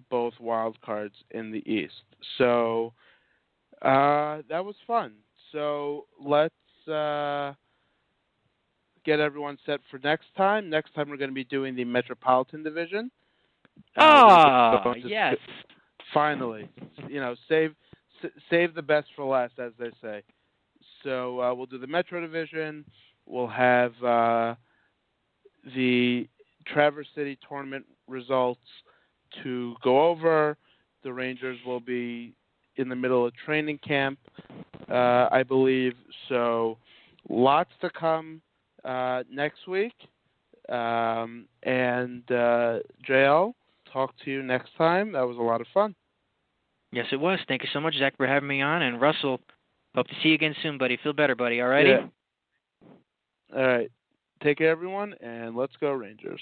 [0.09, 2.03] both wild cards in the East.
[2.37, 2.93] So
[3.81, 5.13] uh, that was fun.
[5.51, 6.53] So let's
[6.87, 7.53] uh,
[9.09, 10.69] get everyone set for next time.
[10.69, 13.09] Next time we're going to be doing the Metropolitan Division.
[13.97, 15.35] Ah, yes.
[16.13, 16.69] Finally,
[17.07, 17.73] you know, save
[18.51, 20.21] save the best for last, as they say.
[21.03, 22.85] So uh, we'll do the Metro Division.
[23.25, 24.55] We'll have uh,
[25.75, 26.27] the
[26.67, 28.61] Traverse City tournament results
[29.43, 30.55] to go over.
[31.03, 32.35] The Rangers will be
[32.75, 34.19] in the middle of training camp,
[34.89, 35.93] uh, I believe.
[36.27, 36.77] So
[37.27, 38.41] lots to come
[38.89, 39.93] uh, next week.
[40.67, 43.53] Um, and uh, JL,
[43.91, 45.11] talk to you next time.
[45.13, 45.95] That was a lot of fun.
[46.91, 47.39] Yes, it was.
[47.47, 48.81] Thank you so much, Zach, for having me on.
[48.81, 49.39] And Russell,
[49.93, 50.97] hope to see you again soon, buddy.
[51.03, 51.61] Feel better, buddy.
[51.61, 51.89] All righty?
[51.89, 52.07] Yeah.
[53.55, 53.91] All right.
[54.43, 56.41] Take care, everyone, and let's go, Rangers.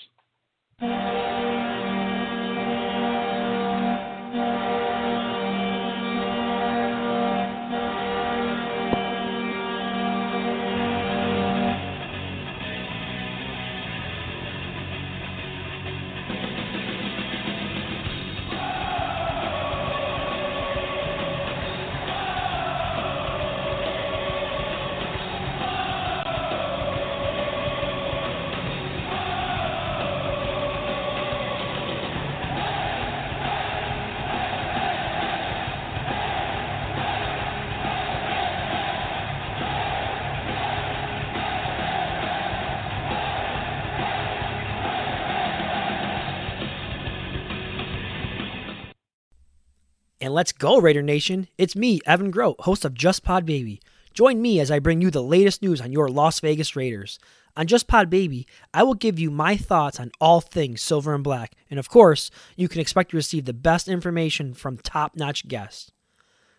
[50.28, 51.48] And let's go, Raider Nation.
[51.58, 53.80] It's me, Evan Grote, host of Just Pod Baby.
[54.14, 57.18] Join me as I bring you the latest news on your Las Vegas Raiders.
[57.56, 61.24] On Just Pod Baby, I will give you my thoughts on all things silver and
[61.24, 61.54] black.
[61.70, 65.94] And of course, you can expect to receive the best information from top notch guests.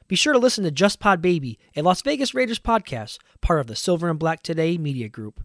[0.07, 3.67] Be sure to listen to Just Pod Baby, a Las Vegas Raiders podcast, part of
[3.67, 5.45] the Silver and Black Today media group.